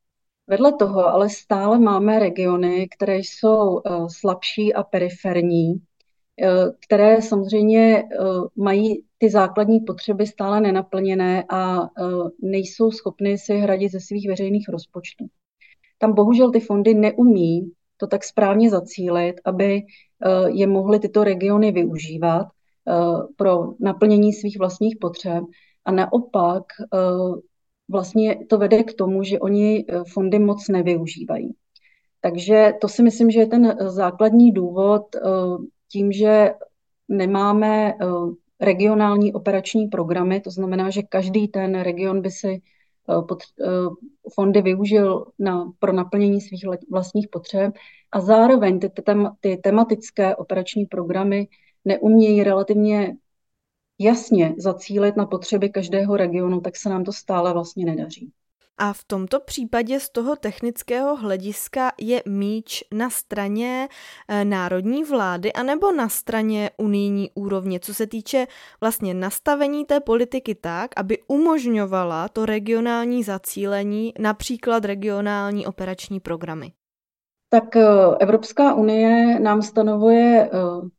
Vedle 0.49 0.73
toho 0.73 1.07
ale 1.07 1.29
stále 1.29 1.79
máme 1.79 2.19
regiony, 2.19 2.89
které 2.97 3.19
jsou 3.19 3.79
eh, 3.79 3.91
slabší 4.09 4.75
a 4.75 4.83
periferní, 4.83 5.75
eh, 6.43 6.49
které 6.87 7.23
samozřejmě 7.23 7.97
eh, 7.99 8.17
mají 8.57 9.05
ty 9.19 9.31
základní 9.31 9.81
potřeby 9.81 10.27
stále 10.27 10.61
nenaplněné 10.61 11.45
a 11.51 11.89
nejsou 12.43 12.91
schopny 12.91 13.39
si 13.39 13.55
hradit 13.55 13.93
ze 13.93 14.01
svých 14.01 14.29
veřejných 14.29 14.69
rozpočtů. 14.69 15.27
Tam 15.99 16.15
bohužel 16.15 16.51
ty 16.51 16.61
fondy 16.61 16.95
neumí 16.95 17.73
to 17.97 18.07
tak 18.07 18.25
správně 18.25 18.71
zacílit, 18.71 19.41
aby 19.45 19.83
je 20.47 20.67
mohly 20.67 20.99
tyto 20.99 21.25
regiony 21.25 21.73
využívat 21.73 22.47
pro 23.37 23.75
naplnění 23.81 24.33
svých 24.33 24.59
vlastních 24.59 24.97
potřeb. 25.01 25.45
A 25.85 25.93
naopak 25.93 26.65
vlastně 27.89 28.37
to 28.49 28.59
vede 28.59 28.83
k 28.83 28.95
tomu, 28.95 29.23
že 29.23 29.39
oni 29.39 29.85
eh, 29.89 30.05
fondy 30.13 30.39
moc 30.39 30.69
nevyužívají. 30.69 31.55
Takže 32.21 32.73
to 32.81 32.89
si 32.89 33.03
myslím, 33.03 33.31
že 33.31 33.41
je 33.41 33.47
ten 33.47 33.67
eh, 33.67 33.91
základní 33.91 34.53
důvod 34.53 35.17
eh, 35.17 35.21
tím, 35.93 36.13
že 36.13 36.55
nemáme 37.09 37.95
regionální 38.61 39.33
operační 39.33 39.87
programy, 39.87 40.41
to 40.41 40.51
znamená, 40.51 40.91
že 40.91 41.03
každý 41.03 41.49
ten 41.49 41.81
region 41.81 42.23
by 42.23 42.31
si 42.31 42.63
pod, 43.29 43.39
fondy 44.35 44.63
využil 44.63 45.27
na, 45.39 45.73
pro 45.79 45.93
naplnění 45.93 46.41
svých 46.41 46.65
vlastních 46.91 47.29
potřeb 47.29 47.75
a 48.13 48.21
zároveň 48.21 48.81
ty, 48.81 48.89
ty, 48.89 49.03
ty 49.41 49.57
tematické 49.57 50.37
operační 50.37 50.87
programy 50.87 51.49
neumějí 51.85 52.45
relativně 52.45 53.17
jasně 53.99 54.55
zacílit 54.59 55.17
na 55.17 55.27
potřeby 55.27 55.69
každého 55.69 56.17
regionu, 56.17 56.61
tak 56.61 56.77
se 56.77 56.89
nám 56.89 57.05
to 57.05 57.13
stále 57.13 57.53
vlastně 57.53 57.85
nedaří. 57.85 58.33
A 58.81 58.93
v 58.93 59.05
tomto 59.05 59.41
případě 59.41 60.01
z 60.01 60.11
toho 60.11 60.37
technického 60.37 61.17
hlediska 61.17 61.93
je 62.01 62.23
míč 62.27 62.85
na 62.93 63.11
straně 63.11 63.89
eh, 64.29 64.45
národní 64.45 65.05
vlády 65.05 65.53
anebo 65.53 65.93
na 65.93 66.09
straně 66.09 66.71
unijní 66.77 67.31
úrovně, 67.35 67.81
co 67.81 67.95
se 67.95 68.07
týče 68.07 68.47
vlastně 68.81 69.15
nastavení 69.15 69.85
té 69.85 70.01
politiky 70.01 70.55
tak, 70.55 70.91
aby 70.97 71.19
umožňovala 71.29 72.29
to 72.29 72.47
regionální 72.47 73.25
zacílení, 73.25 74.13
například 74.19 74.85
regionální 74.85 75.67
operační 75.67 76.21
programy. 76.21 76.73
Tak 77.51 77.77
eh, 77.77 77.87
Evropská 78.21 78.75
unie 78.75 79.41
nám 79.41 79.63
stanovuje 79.63 80.45
eh, 80.45 80.51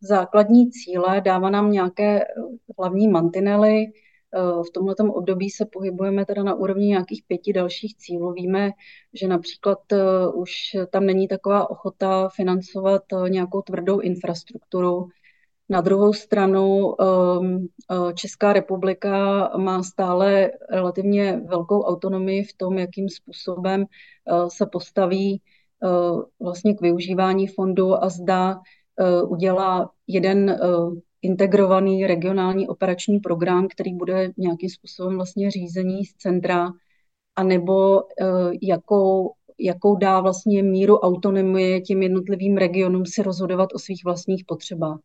základní 0.01 0.71
cíle, 0.71 1.21
dává 1.21 1.49
nám 1.49 1.71
nějaké 1.71 2.21
eh, 2.21 2.25
hlavní 2.77 3.07
mantinely, 3.07 3.85
v 4.67 4.71
tomto 4.73 5.13
období 5.13 5.49
se 5.49 5.65
pohybujeme 5.65 6.25
teda 6.25 6.43
na 6.43 6.53
úrovni 6.53 6.88
nějakých 6.88 7.23
pěti 7.27 7.53
dalších 7.53 7.97
cílů. 7.97 8.33
Víme, 8.33 8.71
že 9.13 9.27
například 9.27 9.79
už 10.33 10.51
tam 10.89 11.05
není 11.05 11.27
taková 11.27 11.69
ochota 11.69 12.29
financovat 12.29 13.01
nějakou 13.29 13.62
tvrdou 13.62 13.99
infrastrukturu, 13.99 15.07
na 15.69 15.81
druhou 15.81 16.13
stranu 16.13 16.95
ehm, 17.01 17.67
eh, 17.91 18.13
Česká 18.13 18.53
republika 18.53 19.49
má 19.57 19.83
stále 19.83 20.51
relativně 20.69 21.41
velkou 21.45 21.81
autonomii 21.81 22.43
v 22.43 22.53
tom, 22.53 22.77
jakým 22.77 23.09
způsobem 23.09 23.85
se 24.47 24.65
postaví 24.65 25.41
vlastně 26.39 26.74
k 26.74 26.82
využívání 26.82 27.48
fondu 27.48 28.04
a 28.04 28.10
zda 28.10 28.60
udělá 29.28 29.89
jeden 30.08 30.60
integrovaný 31.22 32.08
regionální 32.08 32.68
operační 32.68 33.20
program, 33.20 33.68
který 33.68 33.94
bude 33.94 34.32
nějakým 34.38 34.70
způsobem 34.70 35.15
vlastně 35.15 35.52
řízení 35.52 36.06
z 36.06 36.13
centra, 36.13 36.70
anebo 37.36 38.04
jakou, 38.62 39.32
jakou 39.60 39.96
dá 39.96 40.22
vlastně 40.22 40.63
míru 40.63 40.98
autonomie 40.98 41.82
těm 41.82 42.02
jednotlivým 42.02 42.58
regionům 42.58 43.06
si 43.06 43.24
rozhodovat 43.24 43.70
o 43.74 43.80
svých 43.80 44.04
vlastních 44.06 44.46
potřebách. 44.46 45.00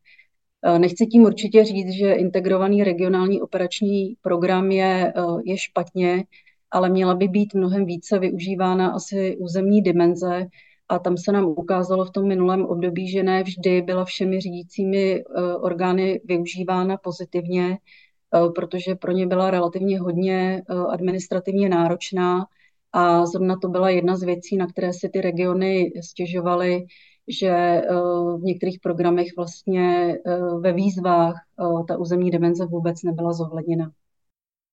Eh, 0.66 0.78
nechci 0.78 1.06
tím 1.06 1.22
určitě 1.22 1.64
říct, 1.64 1.90
že 1.90 2.12
integrovaný 2.12 2.84
regionální 2.84 3.42
operační 3.42 4.16
program 4.22 4.70
je, 4.70 5.12
eh, 5.16 5.22
je 5.44 5.58
špatně, 5.58 6.24
ale 6.74 6.88
měla 6.88 7.14
by 7.14 7.28
být 7.28 7.54
mnohem 7.54 7.84
více 7.84 8.18
využívána 8.18 8.88
asi 8.88 9.36
územní 9.36 9.82
dimenze. 9.82 10.46
A 10.88 10.98
tam 10.98 11.16
se 11.16 11.32
nám 11.32 11.44
ukázalo 11.44 12.04
v 12.04 12.10
tom 12.10 12.28
minulém 12.28 12.66
období, 12.66 13.10
že 13.10 13.22
ne 13.22 13.42
vždy 13.42 13.82
byla 13.82 14.04
všemi 14.04 14.40
řídícími 14.40 15.20
eh, 15.20 15.54
orgány 15.54 16.20
využívána 16.24 16.96
pozitivně, 16.96 17.78
protože 18.54 18.94
pro 18.94 19.12
ně 19.12 19.26
byla 19.26 19.50
relativně 19.50 20.00
hodně 20.00 20.62
administrativně 20.90 21.68
náročná. 21.68 22.46
A 22.92 23.26
zrovna 23.26 23.56
to 23.62 23.68
byla 23.68 23.90
jedna 23.90 24.16
z 24.16 24.22
věcí, 24.22 24.56
na 24.56 24.66
které 24.66 24.92
si 24.92 25.08
ty 25.08 25.20
regiony 25.20 25.92
stěžovaly, 26.02 26.86
že 27.28 27.48
eh, 27.48 27.84
v 28.38 28.40
některých 28.42 28.80
programech 28.80 29.26
vlastně 29.36 30.18
eh, 30.26 30.38
ve 30.60 30.72
výzvách 30.72 31.34
eh, 31.34 31.84
ta 31.88 31.98
územní 31.98 32.30
dimenze 32.30 32.66
vůbec 32.66 33.02
nebyla 33.02 33.32
zohledněna. 33.32 33.90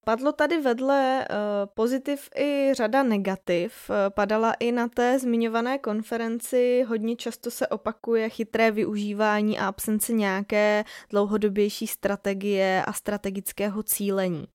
Padlo 0.05 0.31
tady 0.31 0.61
vedle 0.61 1.27
uh, 1.29 1.35
pozitiv 1.73 2.29
i 2.35 2.71
řada 2.73 3.03
negativ. 3.03 3.89
Uh, 3.89 3.95
padala 4.09 4.53
i 4.53 4.71
na 4.71 4.87
té 4.87 5.19
zmiňované 5.19 5.77
konferenci. 5.77 6.85
Hodně 6.87 7.15
často 7.15 7.51
se 7.51 7.67
opakuje 7.67 8.29
chytré 8.29 8.71
využívání 8.71 9.59
a 9.59 9.67
absence 9.67 10.13
nějaké 10.13 10.83
dlouhodobější 11.09 11.87
strategie 11.87 12.83
a 12.87 12.93
strategického 12.93 13.83
cílení. 13.83 14.45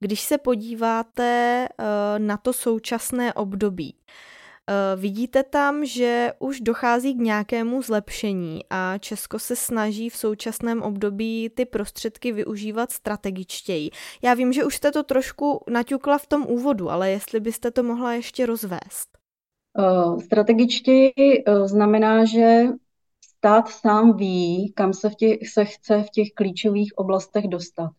Když 0.00 0.20
se 0.20 0.38
podíváte 0.38 1.66
uh, 1.78 1.84
na 2.18 2.36
to 2.36 2.52
současné 2.52 3.34
období, 3.34 3.94
Eh, 4.06 4.33
vidíte 4.96 5.42
tam, 5.42 5.84
že 5.84 6.32
už 6.38 6.60
dochází 6.60 7.14
k 7.14 7.18
nějakému 7.18 7.82
zlepšení 7.82 8.60
a 8.70 8.98
Česko 8.98 9.38
se 9.38 9.56
snaží 9.56 10.10
v 10.10 10.16
současném 10.16 10.82
období 10.82 11.50
ty 11.54 11.64
prostředky 11.64 12.32
využívat 12.32 12.92
strategičtěji. 12.92 13.90
Já 14.22 14.34
vím, 14.34 14.52
že 14.52 14.64
už 14.64 14.76
jste 14.76 14.92
to 14.92 15.02
trošku 15.02 15.64
naťukla 15.70 16.18
v 16.18 16.26
tom 16.26 16.46
úvodu, 16.48 16.90
ale 16.90 17.10
jestli 17.10 17.40
byste 17.40 17.70
to 17.70 17.82
mohla 17.82 18.12
ještě 18.12 18.46
rozvést. 18.46 19.08
Uh, 19.78 20.20
strategičtěji 20.20 21.12
uh, 21.48 21.66
znamená, 21.66 22.24
že 22.24 22.62
stát 23.38 23.68
sám 23.68 24.16
ví, 24.16 24.72
kam 24.76 24.92
se, 24.92 25.10
v 25.10 25.14
těch, 25.14 25.48
se 25.48 25.64
chce 25.64 26.02
v 26.02 26.10
těch 26.10 26.28
klíčových 26.34 26.92
oblastech 26.96 27.48
dostat. 27.48 27.90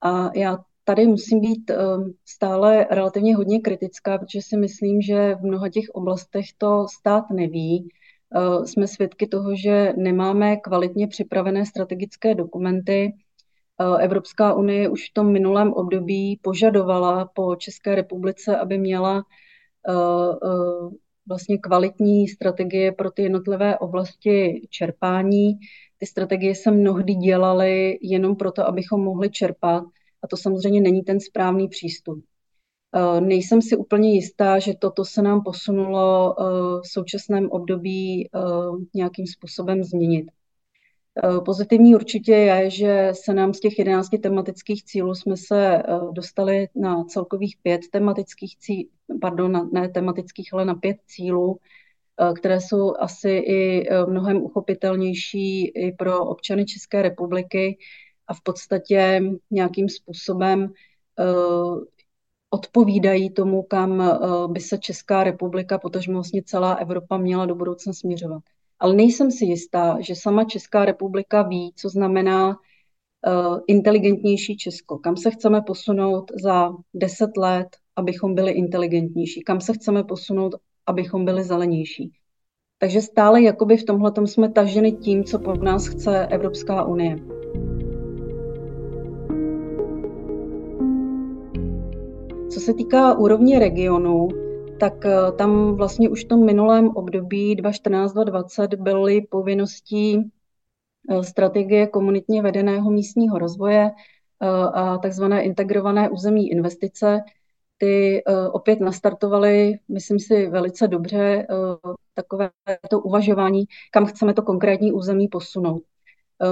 A 0.00 0.30
já 0.34 0.58
tady 0.84 1.06
musím 1.06 1.40
být 1.40 1.70
ehm, 1.70 2.12
stále 2.24 2.86
relativně 2.90 3.36
hodně 3.36 3.60
kritická, 3.60 4.18
protože 4.18 4.42
si 4.42 4.56
myslím, 4.56 5.02
že 5.02 5.34
v 5.34 5.42
mnoha 5.42 5.68
těch 5.68 5.84
oblastech 5.92 6.44
to 6.58 6.86
stát 6.98 7.24
neví. 7.30 7.88
Ehm, 8.34 8.66
jsme 8.66 8.86
svědky 8.88 9.26
toho, 9.26 9.56
že 9.56 9.92
nemáme 9.96 10.56
kvalitně 10.56 11.08
připravené 11.08 11.66
strategické 11.66 12.34
dokumenty. 12.34 13.12
Ehm, 13.80 13.96
Evropská 14.00 14.54
unie 14.54 14.88
už 14.88 15.10
v 15.10 15.14
tom 15.14 15.32
minulém 15.32 15.72
období 15.72 16.40
požadovala 16.42 17.30
po 17.34 17.56
České 17.56 17.94
republice, 17.94 18.56
aby 18.56 18.78
měla 18.78 19.22
vlastně 21.28 21.58
kvalitní 21.58 22.28
strategie 22.28 22.92
pro 22.92 23.10
ty 23.10 23.22
jednotlivé 23.22 23.78
oblasti 23.78 24.66
čerpání. 24.70 25.52
Ty 25.98 26.06
strategie 26.06 26.54
se 26.54 26.70
mnohdy 26.70 27.14
dělaly 27.14 27.98
jenom 28.02 28.36
proto, 28.36 28.66
abychom 28.66 29.00
mohli 29.04 29.30
čerpat 29.30 29.84
a 30.22 30.28
to 30.28 30.36
samozřejmě 30.36 30.80
není 30.80 31.02
ten 31.02 31.20
správný 31.20 31.68
přístup. 31.68 32.24
Eh, 32.94 33.20
nejsem 33.20 33.62
si 33.62 33.76
úplně 33.76 34.12
jistá, 34.12 34.58
že 34.58 34.74
toto 34.74 35.04
se 35.04 35.22
nám 35.22 35.42
posunulo 35.42 36.34
eh, 36.38 36.44
v 36.80 36.88
současném 36.88 37.50
období 37.50 38.26
eh, 38.26 38.38
nějakým 38.94 39.26
způsobem 39.26 39.84
změnit. 39.84 40.30
Pozitivní 41.44 41.94
určitě 41.94 42.32
je, 42.32 42.70
že 42.70 43.08
se 43.12 43.34
nám 43.34 43.54
z 43.54 43.60
těch 43.60 43.78
11 43.78 44.08
tematických 44.22 44.84
cílů 44.84 45.14
jsme 45.14 45.36
se 45.36 45.82
dostali 46.12 46.68
na 46.74 47.04
celkových 47.04 47.56
pět 47.62 47.80
tematických 47.90 48.58
cílů, 48.58 48.88
pardon, 49.20 49.70
ne 49.72 49.88
tematických, 49.88 50.54
ale 50.54 50.64
na 50.64 50.74
pět 50.74 50.96
cílů, 51.06 51.58
které 52.36 52.60
jsou 52.60 52.94
asi 52.98 53.30
i 53.30 53.88
mnohem 54.08 54.36
uchopitelnější 54.36 55.66
i 55.66 55.92
pro 55.92 56.24
občany 56.26 56.64
České 56.64 57.02
republiky 57.02 57.78
a 58.32 58.34
v 58.34 58.40
podstatě 58.40 59.20
nějakým 59.50 59.88
způsobem 59.88 60.72
eh, 61.18 61.24
odpovídají 62.50 63.30
tomu, 63.30 63.62
kam 63.62 64.00
eh, 64.00 64.18
by 64.48 64.60
se 64.60 64.78
Česká 64.78 65.24
republika, 65.24 65.78
potažmo 65.78 66.14
vlastně 66.14 66.42
celá 66.42 66.74
Evropa 66.74 67.18
měla 67.18 67.46
do 67.46 67.54
budoucna 67.54 67.92
směřovat. 67.92 68.42
Ale 68.78 68.94
nejsem 68.94 69.30
si 69.30 69.44
jistá, 69.44 69.96
že 70.00 70.14
sama 70.14 70.44
Česká 70.44 70.84
republika 70.84 71.42
ví, 71.42 71.72
co 71.76 71.88
znamená 71.88 72.48
uh, 72.48 73.58
inteligentnější 73.66 74.56
Česko. 74.56 74.98
Kam 74.98 75.16
se 75.16 75.30
chceme 75.30 75.62
posunout 75.62 76.32
za 76.42 76.72
deset 76.94 77.36
let, 77.36 77.68
abychom 77.96 78.34
byli 78.34 78.52
inteligentnější. 78.52 79.42
Kam 79.42 79.60
se 79.60 79.72
chceme 79.72 80.04
posunout, 80.04 80.54
abychom 80.86 81.24
byli 81.24 81.44
zelenější. 81.44 82.12
Takže 82.78 83.00
stále 83.00 83.42
jakoby 83.42 83.76
v 83.76 83.84
tomhle 83.84 84.12
jsme 84.24 84.52
taženi 84.52 84.92
tím, 84.92 85.24
co 85.24 85.38
po 85.38 85.54
nás 85.54 85.86
chce 85.86 86.26
Evropská 86.26 86.84
unie. 86.84 87.16
Co 92.52 92.60
se 92.60 92.74
týká 92.74 93.14
úrovně 93.18 93.58
regionu, 93.58 94.28
tak 94.80 95.06
eh, 95.06 95.32
tam 95.38 95.74
vlastně 95.74 96.08
už 96.08 96.24
v 96.24 96.28
tom 96.28 96.46
minulém 96.46 96.88
období 96.88 97.56
2014-2020 97.56 98.82
byly 98.82 99.20
povinností 99.20 100.30
eh, 101.10 101.24
strategie 101.24 101.86
komunitně 101.86 102.42
vedeného 102.42 102.90
místního 102.90 103.38
rozvoje 103.38 103.90
eh, 103.90 104.46
a 104.74 104.98
takzvané 104.98 105.42
integrované 105.42 106.10
územní 106.10 106.50
investice. 106.50 107.20
Ty 107.78 108.22
opět 108.52 108.80
nastartovaly, 108.80 109.78
myslím 109.88 110.18
si, 110.18 110.46
velice 110.46 110.88
dobře 110.88 111.46
takové 112.14 112.50
to 112.90 113.00
uvažování, 113.00 113.64
kam 113.90 114.06
chceme 114.06 114.34
to 114.34 114.42
konkrétní 114.42 114.92
území 114.92 115.28
posunout. 115.28 115.82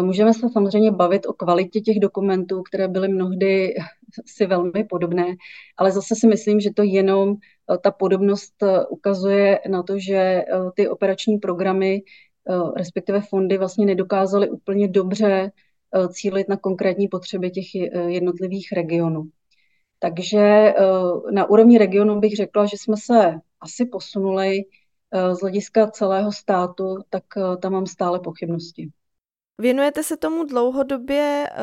Můžeme 0.02 0.34
se 0.34 0.48
samozřejmě 0.52 0.90
bavit 0.90 1.26
o 1.26 1.32
kvalitě 1.32 1.80
těch 1.80 2.00
dokumentů, 2.00 2.62
které 2.62 2.88
byly 2.88 3.08
mnohdy 3.08 3.74
si 4.26 4.46
velmi 4.46 4.84
podobné, 4.84 5.36
ale 5.76 5.92
zase 5.92 6.14
si 6.16 6.26
myslím, 6.26 6.60
že 6.60 6.70
to 6.74 6.82
jenom 6.82 7.34
eh, 7.34 7.78
ta 7.78 7.90
podobnost 7.90 8.62
eh, 8.62 8.86
ukazuje 8.86 9.60
na 9.68 9.82
to, 9.82 9.98
že 9.98 10.16
eh, 10.16 10.44
ty 10.74 10.88
operační 10.88 11.38
programy, 11.38 12.02
respektive 12.76 13.20
fondy 13.20 13.58
vlastně 13.58 13.86
nedokázaly 13.86 14.50
úplně 14.50 14.88
dobře 14.88 15.52
cílit 16.12 16.48
na 16.48 16.56
konkrétní 16.56 17.08
potřeby 17.08 17.50
těch 17.50 17.74
jednotlivých 18.06 18.72
regionů. 18.72 19.22
Takže 19.98 20.74
na 21.30 21.50
úrovni 21.50 21.78
regionu 21.78 22.20
bych 22.20 22.36
řekla, 22.36 22.66
že 22.66 22.76
jsme 22.76 22.96
se 22.96 23.34
asi 23.60 23.86
posunuli 23.86 24.60
z 25.32 25.40
hlediska 25.40 25.90
celého 25.90 26.32
státu, 26.32 26.96
tak 27.10 27.24
tam 27.62 27.72
mám 27.72 27.86
stále 27.86 28.20
pochybnosti. 28.20 28.90
Věnujete 29.60 30.02
se 30.02 30.16
tomu 30.16 30.44
dlouhodobě, 30.44 31.48
eh, 31.50 31.62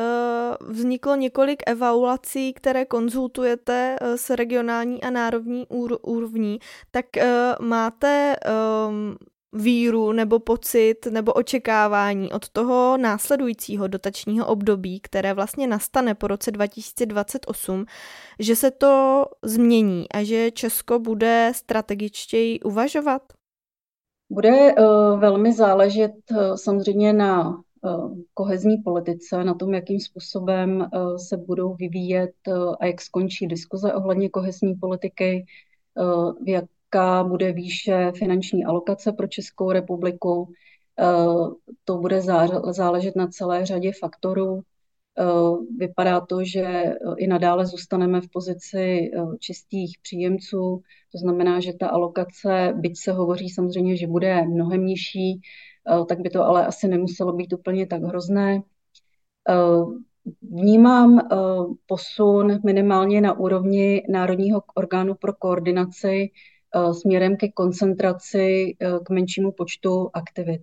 vzniklo 0.60 1.16
několik 1.16 1.62
evaluací, 1.66 2.52
které 2.52 2.84
konzultujete 2.84 3.96
eh, 4.00 4.18
s 4.18 4.30
regionální 4.30 5.02
a 5.02 5.10
národní 5.10 5.66
úrovní, 6.02 6.58
tak 6.90 7.16
eh, 7.16 7.54
máte 7.60 8.36
víru 9.52 10.12
nebo 10.12 10.38
pocit 10.38 11.06
nebo 11.10 11.32
očekávání 11.32 12.32
od 12.32 12.48
toho 12.48 12.96
následujícího 12.96 13.88
dotačního 13.88 14.46
období, 14.46 15.00
které 15.00 15.34
vlastně 15.34 15.66
nastane 15.66 16.14
po 16.14 16.26
roce 16.26 16.50
2028, 16.50 17.84
že 18.38 18.56
se 18.56 18.70
to 18.70 19.24
změní 19.42 20.06
a 20.14 20.22
že 20.22 20.50
Česko 20.50 20.98
bude 20.98 21.52
strategičtěji 21.54 22.60
uvažovat? 22.60 23.22
Bude 24.30 24.74
velmi 25.16 25.52
záležet 25.52 26.12
samozřejmě 26.54 27.12
na 27.12 27.62
kohezní 28.34 28.76
politice, 28.76 29.44
na 29.44 29.54
tom, 29.54 29.74
jakým 29.74 30.00
způsobem 30.00 30.90
se 31.16 31.36
budou 31.36 31.74
vyvíjet 31.74 32.32
a 32.80 32.86
jak 32.86 33.00
skončí 33.00 33.46
diskuze 33.46 33.94
ohledně 33.94 34.28
kohezní 34.28 34.74
politiky, 34.74 35.46
v 36.44 36.48
jaká 36.48 37.24
bude 37.24 37.52
výše 37.52 38.12
finanční 38.18 38.64
alokace 38.64 39.12
pro 39.12 39.26
Českou 39.26 39.72
republiku. 39.72 40.52
To 41.84 41.98
bude 41.98 42.22
záležet 42.70 43.16
na 43.16 43.26
celé 43.26 43.66
řadě 43.66 43.92
faktorů. 44.00 44.60
Vypadá 45.78 46.20
to, 46.20 46.44
že 46.44 46.84
i 47.16 47.26
nadále 47.26 47.66
zůstaneme 47.66 48.20
v 48.20 48.28
pozici 48.32 49.10
čistých 49.38 49.98
příjemců, 50.02 50.82
to 51.12 51.18
znamená, 51.18 51.60
že 51.60 51.72
ta 51.72 51.88
alokace, 51.88 52.72
byť 52.76 52.98
se 52.98 53.12
hovoří 53.12 53.50
samozřejmě, 53.50 53.96
že 53.96 54.06
bude 54.06 54.42
mnohem 54.42 54.86
nižší, 54.86 55.40
tak 56.08 56.20
by 56.20 56.30
to 56.30 56.44
ale 56.44 56.66
asi 56.66 56.88
nemuselo 56.88 57.32
být 57.32 57.52
úplně 57.52 57.86
tak 57.86 58.02
hrozné. 58.02 58.62
Vnímám 60.42 61.28
posun 61.86 62.60
minimálně 62.64 63.20
na 63.20 63.38
úrovni 63.38 64.02
Národního 64.08 64.62
orgánu 64.74 65.14
pro 65.14 65.32
koordinaci 65.32 66.30
směrem 66.92 67.36
ke 67.36 67.48
koncentraci 67.48 68.76
k 69.04 69.10
menšímu 69.10 69.52
počtu 69.52 70.10
aktivit. 70.12 70.62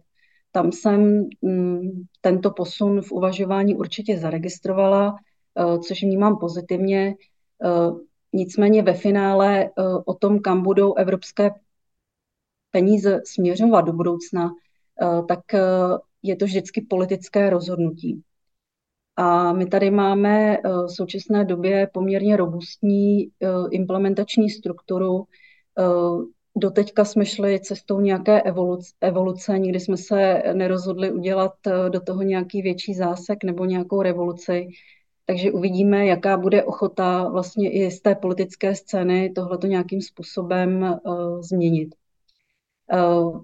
Tam 0.51 0.71
jsem 0.71 1.29
mm, 1.41 2.03
tento 2.21 2.51
posun 2.51 3.01
v 3.01 3.11
uvažování 3.11 3.75
určitě 3.75 4.17
zaregistrovala, 4.17 5.15
což 5.87 6.03
vnímám 6.03 6.37
pozitivně. 6.37 7.15
Nicméně 8.33 8.83
ve 8.83 8.93
finále 8.93 9.69
o 10.05 10.13
tom, 10.13 10.39
kam 10.39 10.63
budou 10.63 10.93
evropské 10.93 11.51
peníze 12.71 13.21
směřovat 13.25 13.81
do 13.81 13.93
budoucna, 13.93 14.51
tak 15.27 15.39
je 16.23 16.35
to 16.35 16.45
vždycky 16.45 16.81
politické 16.81 17.49
rozhodnutí. 17.49 18.21
A 19.15 19.53
my 19.53 19.65
tady 19.65 19.91
máme 19.91 20.57
v 20.63 20.87
současné 20.87 21.45
době 21.45 21.89
poměrně 21.93 22.37
robustní 22.37 23.29
implementační 23.71 24.49
strukturu. 24.49 25.23
Doteďka 26.57 27.05
jsme 27.05 27.25
šli 27.25 27.59
cestou 27.59 27.99
nějaké 27.99 28.41
evoluce, 28.41 28.93
evoluce, 29.01 29.59
nikdy 29.59 29.79
jsme 29.79 29.97
se 29.97 30.43
nerozhodli 30.53 31.11
udělat 31.11 31.53
do 31.89 31.99
toho 31.99 32.21
nějaký 32.21 32.61
větší 32.61 32.93
zásek 32.93 33.43
nebo 33.43 33.65
nějakou 33.65 34.01
revoluci. 34.01 34.67
Takže 35.25 35.51
uvidíme, 35.51 36.05
jaká 36.05 36.37
bude 36.37 36.63
ochota 36.63 37.29
vlastně 37.29 37.71
i 37.71 37.91
z 37.91 38.01
té 38.01 38.15
politické 38.15 38.75
scény 38.75 39.29
tohleto 39.29 39.67
nějakým 39.67 40.01
způsobem 40.01 40.99
uh, 41.05 41.41
změnit. 41.41 41.95
Uh, 42.93 43.41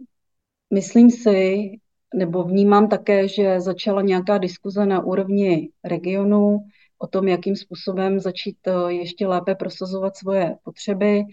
myslím 0.73 1.09
si, 1.09 1.69
nebo 2.15 2.43
vnímám 2.43 2.87
také, 2.87 3.27
že 3.27 3.59
začala 3.59 4.01
nějaká 4.01 4.37
diskuze 4.37 4.85
na 4.85 5.03
úrovni 5.03 5.69
regionu 5.83 6.59
o 6.97 7.07
tom, 7.07 7.27
jakým 7.27 7.55
způsobem 7.55 8.19
začít 8.19 8.57
ještě 8.87 9.27
lépe 9.27 9.55
prosazovat 9.55 10.15
svoje 10.15 10.55
potřeby. 10.63 11.23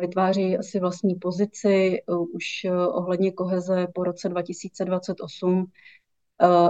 Vytváří 0.00 0.58
asi 0.58 0.80
vlastní 0.80 1.14
pozici 1.14 2.02
už 2.34 2.66
ohledně 2.88 3.32
koheze 3.32 3.86
po 3.94 4.04
roce 4.04 4.28
2028 4.28 5.66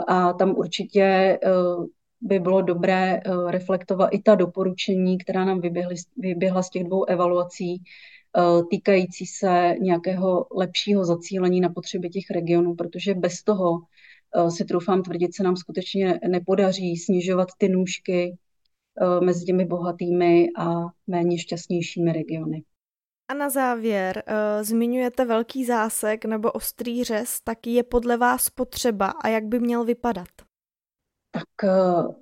a 0.09 0.33
tam 0.33 0.55
určitě 0.57 1.39
by 2.23 2.39
bylo 2.39 2.63
dobré 2.63 3.17
eh, 3.17 3.51
reflektovat 3.51 4.09
i 4.13 4.23
ta 4.23 4.35
doporučení, 4.35 5.19
která 5.19 5.45
nám 5.45 5.61
vyběhly, 5.61 5.95
vyběhla 6.17 6.63
z 6.63 6.71
těch 6.71 6.85
dvou 6.85 7.05
evaluací, 7.05 7.77
eh, 7.77 7.83
týkající 8.71 9.27
se 9.27 9.75
nějakého 9.81 10.47
lepšího 10.57 11.05
zacílení 11.05 11.61
na 11.61 11.69
potřeby 11.69 12.11
těch 12.11 12.31
regionů, 12.31 12.75
protože 12.75 13.15
bez 13.15 13.43
toho 13.43 13.79
eh, 14.37 14.51
si 14.51 14.65
troufám 14.65 15.03
tvrdit, 15.03 15.35
se 15.35 15.43
nám 15.43 15.57
skutečně 15.57 16.21
nepodaří 16.29 16.97
snižovat 16.97 17.49
ty 17.59 17.69
nůžky 17.69 18.37
mezi 19.21 19.45
těmi 19.45 19.65
bohatými 19.65 20.49
a 20.59 20.81
méně 21.07 21.39
šťastnějšími 21.39 22.13
regiony. 22.13 22.65
A 23.29 23.35
na 23.35 23.51
závěr, 23.51 24.23
zmiňujete 24.63 25.25
velký 25.25 25.65
zásek 25.65 26.25
nebo 26.25 26.53
ostrý 26.53 27.05
řez, 27.05 27.41
tak 27.45 27.67
je 27.67 27.83
podle 27.83 28.17
vás 28.17 28.51
potřeba 28.51 29.07
a 29.07 29.29
jak 29.29 29.45
by 29.45 29.61
měl 29.61 29.85
vypadat? 29.85 30.29
Tak 31.33 31.65
eh, 31.65 32.15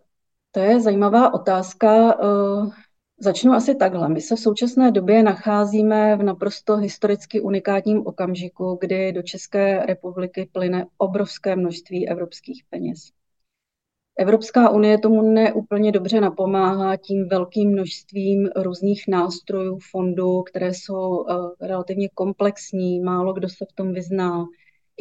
to 0.51 0.61
je 0.61 0.81
zajímavá 0.81 1.35
otázka. 1.35 2.13
Eh, 2.13 2.90
začnu 3.21 3.53
asi 3.53 3.75
takhle. 3.75 4.09
My 4.09 4.21
se 4.21 4.37
v 4.37 4.41
současné 4.41 4.91
době 4.91 5.23
nacházíme 5.23 6.17
v 6.17 6.23
naprosto 6.23 6.77
historicky 6.77 7.41
unikátním 7.41 8.07
okamžiku, 8.07 8.79
kdy 8.81 9.13
do 9.13 9.23
České 9.23 9.87
republiky 9.87 10.49
plyne 10.53 10.87
obrovské 10.99 11.57
množství 11.57 12.09
evropských 12.09 12.65
peněz. 12.71 12.99
Evropská 14.19 14.71
unie 14.71 14.99
tomu 14.99 15.23
neúplně 15.23 15.93
dobře 15.93 16.21
napomáhá 16.21 16.97
tím 16.97 17.29
velkým 17.29 17.73
množstvím 17.73 18.49
různých 18.57 19.05
nástrojů, 19.09 19.79
fondů, 19.91 20.43
které 20.43 20.75
jsou 20.75 21.27
eh, 21.29 21.35
relativně 21.67 22.09
komplexní, 22.15 23.01
málo 23.01 23.33
kdo 23.33 23.49
se 23.49 23.65
v 23.71 23.75
tom 23.75 23.93
vyzná 23.93 24.45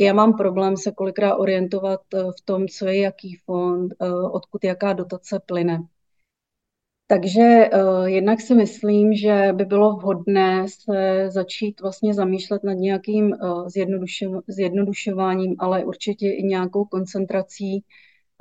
já 0.01 0.13
mám 0.13 0.34
problém 0.34 0.77
se 0.77 0.91
kolikrát 0.91 1.36
orientovat 1.36 2.01
eh, 2.13 2.23
v 2.23 2.45
tom, 2.45 2.67
co 2.67 2.86
je 2.86 3.01
jaký 3.01 3.36
fond, 3.45 3.93
eh, 4.01 4.12
odkud 4.32 4.63
jaká 4.63 4.93
dotace 4.93 5.39
plyne. 5.45 5.84
Takže 7.11 7.69
uh, 7.73 8.05
jednak 8.05 8.41
si 8.41 8.55
myslím, 8.55 9.13
že 9.13 9.49
by 9.53 9.65
bylo 9.65 9.95
vhodné 9.95 10.65
se 10.67 11.25
začít 11.31 11.81
vlastně 11.81 12.13
zamýšlet 12.13 12.63
nad 12.63 12.73
nějakým 12.73 13.25
uh, 13.25 13.67
zjednodušo- 13.67 14.41
zjednodušováním, 14.47 15.55
ale 15.59 15.85
určitě 15.85 16.27
i 16.31 16.43
nějakou 16.43 16.85
koncentrací 16.85 17.83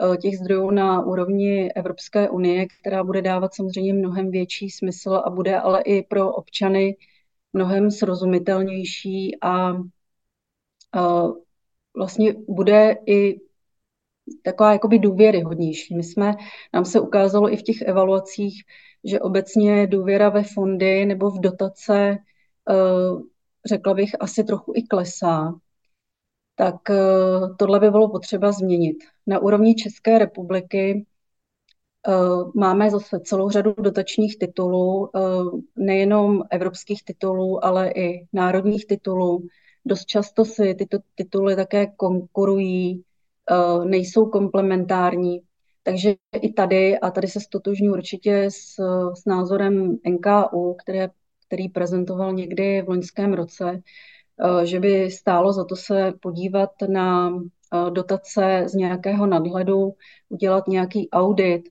uh, 0.03 0.17
těch 0.17 0.39
zdrojů 0.39 0.71
na 0.71 1.07
úrovni 1.07 1.73
Evropské 1.73 2.29
unie, 2.31 2.67
která 2.81 3.05
bude 3.05 3.23
dávat 3.23 3.55
samozřejmě 3.55 3.95
mnohem 3.95 4.31
větší 4.31 4.71
smysl 4.71 5.23
a 5.25 5.31
bude 5.31 5.61
ale 5.61 5.83
i 5.83 6.03
pro 6.03 6.33
občany 6.33 6.97
mnohem 7.53 7.91
srozumitelnější 7.91 9.37
a 9.43 9.73
vlastně 11.97 12.35
bude 12.49 12.97
i 13.07 13.48
taková 14.43 14.73
jakoby 14.73 14.99
důvěryhodnější. 14.99 15.97
My 15.97 16.03
jsme, 16.05 16.35
nám 16.75 16.85
se 16.85 17.01
ukázalo 17.01 17.53
i 17.53 17.57
v 17.57 17.63
těch 17.63 17.83
evaluacích, 17.83 18.63
že 19.05 19.21
obecně 19.21 19.87
důvěra 19.87 20.29
ve 20.29 20.43
fondy 20.43 21.07
nebo 21.07 21.31
v 21.31 21.41
dotace, 21.41 22.19
eh, 22.71 22.75
řekla 23.67 23.95
bych, 23.95 24.11
asi 24.21 24.45
trochu 24.45 24.73
i 24.77 24.83
klesá. 24.83 25.55
Tak 26.55 26.91
eh, 26.91 26.95
tohle 27.59 27.81
by 27.81 27.91
bylo 27.91 28.09
potřeba 28.09 28.53
změnit. 28.53 28.97
Na 29.27 29.39
úrovni 29.39 29.75
České 29.75 30.19
republiky 30.19 31.07
eh, 32.09 32.13
máme 32.55 32.91
zase 32.91 33.21
celou 33.21 33.51
řadu 33.51 33.75
dotačních 33.79 34.39
titulů, 34.39 35.11
nejenom 35.77 36.43
evropských 36.51 37.05
titulů, 37.05 37.65
ale 37.65 37.91
i 37.91 38.27
národních 38.33 38.87
titulů, 38.87 39.49
Dost 39.89 40.05
často 40.05 40.45
si 40.45 40.75
tyto 40.75 40.99
tituly 41.15 41.57
také 41.57 41.87
konkurují, 41.87 43.05
nejsou 43.85 44.27
komplementární. 44.27 45.41
Takže 45.83 46.15
i 46.43 46.53
tady, 46.53 46.99
a 46.99 47.11
tady 47.11 47.29
se 47.29 47.41
stotožňuji 47.41 47.93
určitě 47.93 48.45
s, 48.51 48.75
s 49.15 49.25
názorem 49.27 49.97
NKU, 50.09 50.77
které, 50.83 51.09
který 51.47 51.69
prezentoval 51.69 52.33
někdy 52.33 52.83
v 52.83 52.89
loňském 52.89 53.35
roce, 53.35 53.81
eh, 54.63 54.67
že 54.67 54.81
by 54.81 55.11
stálo 55.11 55.53
za 55.53 55.65
to 55.65 55.77
se 55.77 56.13
podívat 56.21 56.71
na 56.89 57.31
eh, 57.31 57.91
dotace 57.91 58.65
z 58.67 58.75
nějakého 58.75 59.27
nadhledu, 59.27 59.93
udělat 60.29 60.69
nějaký 60.69 61.11
audit, 61.11 61.63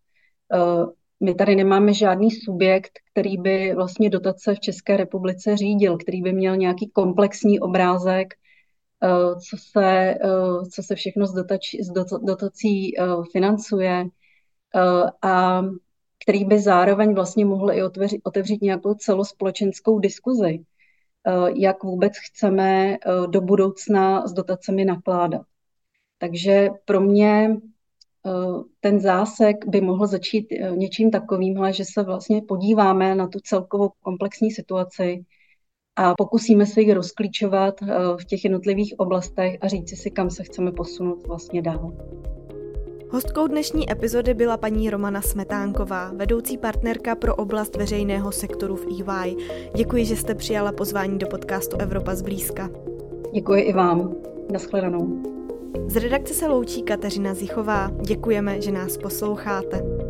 my 1.20 1.36
tady 1.36 1.56
nemáme 1.56 1.94
žádný 1.94 2.32
subjekt, 2.32 2.92
který 3.12 3.38
by 3.38 3.74
vlastně 3.76 4.10
dotace 4.10 4.56
v 4.56 4.60
České 4.60 4.98
republice 4.98 5.58
řídil, 5.58 5.98
který 5.98 6.22
by 6.22 6.34
měl 6.34 6.58
nějaký 6.58 6.90
komplexní 6.90 7.60
obrázek, 7.60 8.34
eh, 8.34 8.38
co 9.50 9.58
se, 9.58 9.86
eh, 9.86 10.70
co 10.72 10.84
se 10.84 10.96
všechno 10.96 11.28
z, 11.28 11.34
dotač, 11.34 11.76
z 11.82 11.92
dotací 12.26 13.00
eh, 13.00 13.04
financuje 13.32 14.06
a 15.22 15.62
který 16.24 16.46
by 16.46 16.60
zároveň 16.60 17.16
vlastně 17.16 17.46
mohl 17.46 17.72
i 17.72 17.84
otevřít, 17.84 18.22
otevřít 18.24 18.62
nějakou 18.62 18.94
celospolečenskou 18.94 20.00
diskuzi, 20.00 20.66
jak 21.56 21.84
vůbec 21.84 22.14
chceme 22.18 22.98
do 23.30 23.42
budoucna 23.42 24.28
s 24.28 24.34
dotacemi 24.34 24.86
nakládat. 24.86 25.42
Takže 26.20 26.70
pro 26.86 27.02
mě 27.02 27.58
Eh, 28.28 28.64
ten 28.80 29.00
zásek 29.00 29.66
by 29.68 29.82
mohl 29.82 30.08
začít 30.08 30.48
eh, 30.52 30.72
něčím 30.76 31.12
takovým, 31.12 31.58
že 31.72 31.86
se 31.94 32.04
vlastně 32.04 32.42
podíváme 32.42 33.16
na 33.16 33.28
tu 33.28 33.40
celkovou 33.40 33.90
komplexní 34.02 34.52
situaci 34.52 35.26
a 35.98 36.14
pokusíme 36.18 36.66
se 36.66 36.82
ji 36.82 36.94
rozklíčovat 36.94 37.76
eh, 37.82 37.88
v 38.22 38.26
těch 38.26 38.44
jednotlivých 38.44 38.94
oblastech 38.98 39.58
a 39.62 39.68
říct 39.68 40.02
si, 40.02 40.12
kam 40.12 40.30
se 40.30 40.44
chceme 40.44 40.72
posunout 40.72 41.28
vlastně 41.28 41.62
dál. 41.62 41.94
Hostkou 43.10 43.48
dnešní 43.48 43.92
epizody 43.92 44.34
byla 44.34 44.58
paní 44.58 44.90
Romana 44.90 45.22
Smetánková, 45.22 46.12
vedoucí 46.16 46.58
partnerka 46.58 47.16
pro 47.16 47.36
oblast 47.36 47.76
veřejného 47.76 48.32
sektoru 48.32 48.76
v 48.76 48.86
EY. 48.86 49.36
Děkuji, 49.76 50.06
že 50.06 50.16
jste 50.16 50.36
přijala 50.36 50.72
pozvání 50.72 51.18
do 51.18 51.28
podcastu 51.28 51.78
Evropa 51.78 52.16
zblízka. 52.16 52.70
Děkuji 53.34 53.62
i 53.62 53.74
vám. 53.74 54.16
Naschledanou. 54.52 55.24
Z 55.88 55.96
redakce 55.96 56.34
se 56.34 56.48
loučí 56.48 56.82
Kateřina 56.84 57.34
Zichová. 57.34 57.92
Děkujeme, 58.02 58.62
že 58.62 58.72
nás 58.72 58.98
posloucháte. 58.98 60.07